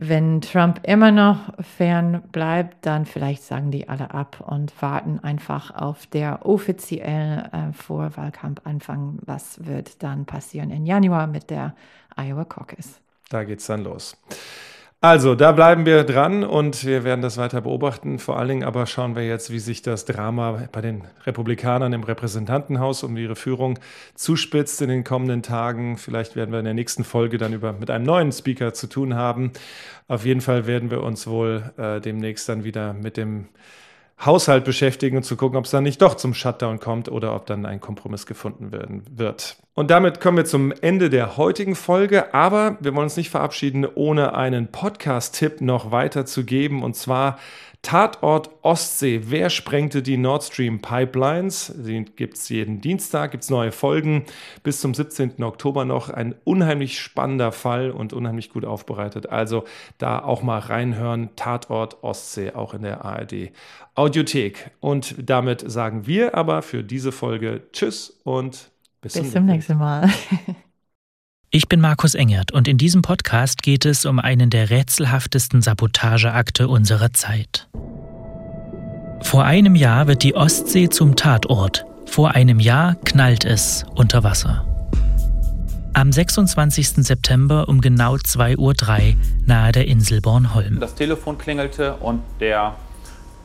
Wenn 0.00 0.40
Trump 0.40 0.82
immer 0.84 1.10
noch 1.10 1.52
fern 1.60 2.22
bleibt, 2.30 2.86
dann 2.86 3.04
vielleicht 3.04 3.42
sagen 3.42 3.72
die 3.72 3.88
alle 3.88 4.12
ab 4.14 4.44
und 4.46 4.72
warten 4.80 5.18
einfach 5.18 5.74
auf 5.74 6.06
der 6.06 6.46
offiziellen 6.46 7.52
äh, 7.52 7.72
Vorwahlkampfanfang. 7.72 9.18
Was 9.26 9.66
wird 9.66 10.04
dann 10.04 10.24
passieren 10.24 10.70
im 10.70 10.86
Januar 10.86 11.26
mit 11.26 11.50
der 11.50 11.74
Iowa 12.16 12.44
Caucus? 12.44 13.00
Da 13.28 13.42
geht's 13.42 13.66
dann 13.66 13.82
los. 13.82 14.16
Also, 15.00 15.36
da 15.36 15.52
bleiben 15.52 15.86
wir 15.86 16.02
dran 16.02 16.42
und 16.42 16.84
wir 16.84 17.04
werden 17.04 17.22
das 17.22 17.36
weiter 17.36 17.60
beobachten. 17.60 18.18
Vor 18.18 18.36
allen 18.36 18.48
Dingen 18.48 18.64
aber 18.64 18.84
schauen 18.86 19.14
wir 19.14 19.24
jetzt, 19.24 19.52
wie 19.52 19.60
sich 19.60 19.80
das 19.80 20.06
Drama 20.06 20.66
bei 20.72 20.80
den 20.80 21.04
Republikanern 21.24 21.92
im 21.92 22.02
Repräsentantenhaus 22.02 23.04
um 23.04 23.16
ihre 23.16 23.36
Führung 23.36 23.78
zuspitzt 24.16 24.82
in 24.82 24.88
den 24.88 25.04
kommenden 25.04 25.44
Tagen. 25.44 25.98
Vielleicht 25.98 26.34
werden 26.34 26.50
wir 26.50 26.58
in 26.58 26.64
der 26.64 26.74
nächsten 26.74 27.04
Folge 27.04 27.38
dann 27.38 27.52
über, 27.52 27.74
mit 27.74 27.90
einem 27.90 28.06
neuen 28.06 28.32
Speaker 28.32 28.74
zu 28.74 28.88
tun 28.88 29.14
haben. 29.14 29.52
Auf 30.08 30.24
jeden 30.24 30.40
Fall 30.40 30.66
werden 30.66 30.90
wir 30.90 31.04
uns 31.04 31.28
wohl 31.28 31.70
äh, 31.76 32.00
demnächst 32.00 32.48
dann 32.48 32.64
wieder 32.64 32.92
mit 32.92 33.16
dem 33.16 33.46
Haushalt 34.24 34.64
beschäftigen 34.64 35.16
und 35.16 35.22
zu 35.22 35.36
gucken, 35.36 35.56
ob 35.56 35.64
es 35.64 35.70
dann 35.70 35.84
nicht 35.84 36.02
doch 36.02 36.16
zum 36.16 36.34
Shutdown 36.34 36.80
kommt 36.80 37.08
oder 37.08 37.34
ob 37.34 37.46
dann 37.46 37.64
ein 37.66 37.80
Kompromiss 37.80 38.26
gefunden 38.26 38.72
werden 38.72 39.04
wird. 39.10 39.56
Und 39.74 39.92
damit 39.92 40.20
kommen 40.20 40.38
wir 40.38 40.44
zum 40.44 40.72
Ende 40.72 41.08
der 41.08 41.36
heutigen 41.36 41.76
Folge, 41.76 42.34
aber 42.34 42.76
wir 42.80 42.94
wollen 42.94 43.04
uns 43.04 43.16
nicht 43.16 43.30
verabschieden, 43.30 43.86
ohne 43.94 44.34
einen 44.34 44.72
Podcast-Tipp 44.72 45.60
noch 45.60 45.92
weiterzugeben. 45.92 46.82
Und 46.82 46.96
zwar 46.96 47.38
Tatort 47.82 48.50
Ostsee. 48.62 49.22
Wer 49.26 49.50
sprengte 49.50 50.02
die 50.02 50.16
Nord 50.16 50.42
Stream 50.44 50.80
Pipelines? 50.80 51.72
Die 51.76 52.04
gibt 52.04 52.36
es 52.36 52.48
jeden 52.48 52.80
Dienstag, 52.80 53.30
gibt 53.30 53.44
es 53.44 53.50
neue 53.50 53.72
Folgen. 53.72 54.24
Bis 54.62 54.80
zum 54.80 54.94
17. 54.94 55.42
Oktober 55.42 55.84
noch. 55.84 56.10
Ein 56.10 56.34
unheimlich 56.44 57.00
spannender 57.00 57.52
Fall 57.52 57.90
und 57.90 58.12
unheimlich 58.12 58.50
gut 58.50 58.64
aufbereitet. 58.64 59.30
Also 59.30 59.64
da 59.96 60.18
auch 60.18 60.42
mal 60.42 60.58
reinhören. 60.58 61.30
Tatort 61.36 62.02
Ostsee, 62.02 62.52
auch 62.52 62.74
in 62.74 62.82
der 62.82 63.04
ARD 63.04 63.52
Audiothek. 63.94 64.72
Und 64.80 65.14
damit 65.18 65.70
sagen 65.70 66.06
wir 66.06 66.34
aber 66.34 66.62
für 66.62 66.82
diese 66.82 67.12
Folge 67.12 67.62
Tschüss 67.72 68.20
und 68.24 68.70
bis, 69.00 69.14
bis 69.14 69.32
zum 69.32 69.46
nächsten 69.46 69.78
Mal. 69.78 70.10
Ich 71.50 71.66
bin 71.66 71.80
Markus 71.80 72.14
Engert 72.14 72.52
und 72.52 72.68
in 72.68 72.76
diesem 72.76 73.00
Podcast 73.00 73.62
geht 73.62 73.86
es 73.86 74.04
um 74.04 74.18
einen 74.18 74.50
der 74.50 74.68
rätselhaftesten 74.68 75.62
Sabotageakte 75.62 76.68
unserer 76.68 77.14
Zeit. 77.14 77.68
Vor 79.22 79.44
einem 79.44 79.74
Jahr 79.74 80.08
wird 80.08 80.22
die 80.24 80.34
Ostsee 80.34 80.90
zum 80.90 81.16
Tatort. 81.16 81.86
Vor 82.04 82.32
einem 82.32 82.60
Jahr 82.60 82.96
knallt 82.96 83.46
es 83.46 83.86
unter 83.94 84.24
Wasser. 84.24 84.66
Am 85.94 86.12
26. 86.12 87.02
September 87.06 87.66
um 87.66 87.80
genau 87.80 88.16
2.03 88.16 88.58
Uhr 88.58 88.74
nahe 89.46 89.72
der 89.72 89.88
Insel 89.88 90.20
Bornholm. 90.20 90.80
Das 90.80 90.96
Telefon 90.96 91.38
klingelte 91.38 91.94
und 91.94 92.20
der 92.40 92.76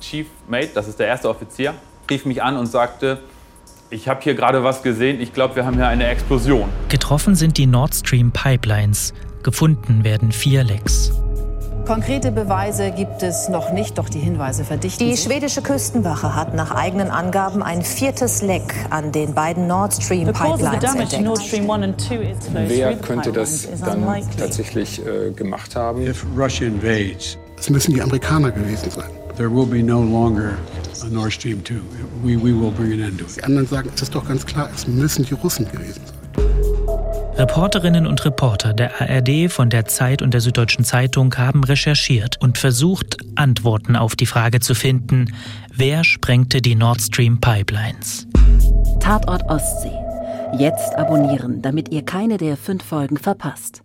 Chief 0.01 0.27
Mate, 0.49 0.71
das 0.75 0.89
ist 0.89 0.99
der 0.99 1.07
erste 1.07 1.29
Offizier, 1.29 1.73
rief 2.09 2.25
mich 2.25 2.43
an 2.43 2.57
und 2.57 2.65
sagte, 2.65 3.19
ich 3.93 4.07
habe 4.07 4.21
hier 4.21 4.33
gerade 4.33 4.63
was 4.63 4.81
gesehen. 4.81 5.21
Ich 5.21 5.33
glaube, 5.33 5.55
wir 5.55 5.65
haben 5.65 5.75
hier 5.75 5.87
eine 5.87 6.07
Explosion. 6.07 6.67
Getroffen 6.89 7.35
sind 7.35 7.57
die 7.57 7.67
Nord 7.67 7.93
Stream 7.93 8.31
Pipelines. 8.31 9.13
Gefunden 9.43 10.03
werden 10.03 10.31
vier 10.31 10.63
Lecks. 10.63 11.11
Konkrete 11.85 12.31
Beweise 12.31 12.91
gibt 12.91 13.21
es 13.23 13.49
noch 13.49 13.73
nicht, 13.73 13.97
doch 13.97 14.07
die 14.07 14.19
Hinweise 14.19 14.63
verdichten 14.63 15.05
Die 15.05 15.17
schwedische 15.17 15.61
Küstenwache 15.61 16.33
hat 16.33 16.55
nach 16.55 16.71
eigenen 16.71 17.09
Angaben 17.09 17.61
ein 17.61 17.81
viertes 17.81 18.41
Leck 18.41 18.73
an 18.89 19.11
den 19.11 19.33
beiden 19.33 19.67
Nord 19.67 19.93
Stream 19.93 20.31
Pipelines 20.31 20.95
entdeckt. 20.95 21.59
Wer 22.53 22.95
könnte 22.95 23.33
das 23.33 23.67
dann 23.81 24.05
tatsächlich 24.37 25.05
äh, 25.05 25.31
gemacht 25.31 25.75
haben? 25.75 26.01
Es 26.03 27.69
müssen 27.69 27.93
die 27.93 28.01
Amerikaner 28.01 28.51
gewesen 28.51 28.89
sein. 28.89 29.09
There 29.35 29.53
will 29.53 29.65
be 29.65 29.83
no 29.83 30.01
longer 30.01 30.53
Nord 31.11 31.33
Stream 31.33 31.63
2. 31.63 31.75
We, 32.23 32.37
we 32.37 32.53
will 32.53 32.71
bring 32.71 32.93
an 32.93 33.01
end 33.01 33.19
to 33.19 33.25
it. 33.25 33.37
Die 33.37 33.43
anderen 33.43 33.67
sagen, 33.67 33.89
es 33.95 34.01
ist 34.01 34.15
doch 34.15 34.27
ganz 34.27 34.45
klar, 34.45 34.69
es 34.73 34.87
müssen 34.87 35.25
die 35.25 35.33
Russen 35.33 35.69
gewesen 35.69 36.01
sein. 36.05 36.23
Reporterinnen 37.35 38.05
und 38.05 38.23
Reporter 38.25 38.73
der 38.73 39.01
ARD, 39.01 39.51
von 39.51 39.71
der 39.71 39.85
Zeit 39.85 40.21
und 40.21 40.35
der 40.35 40.41
Süddeutschen 40.41 40.85
Zeitung 40.85 41.35
haben 41.35 41.63
recherchiert 41.63 42.39
und 42.39 42.59
versucht, 42.59 43.17
Antworten 43.35 43.95
auf 43.95 44.15
die 44.15 44.27
Frage 44.27 44.59
zu 44.59 44.75
finden, 44.75 45.33
wer 45.73 46.03
sprengte 46.03 46.61
die 46.61 46.75
Nord 46.75 47.01
Stream 47.01 47.41
Pipelines? 47.41 48.27
Tatort 48.99 49.43
Ostsee. 49.49 49.97
Jetzt 50.59 50.95
abonnieren, 50.95 51.63
damit 51.63 51.91
ihr 51.91 52.03
keine 52.03 52.37
der 52.37 52.55
fünf 52.55 52.83
Folgen 52.83 53.17
verpasst. 53.17 53.81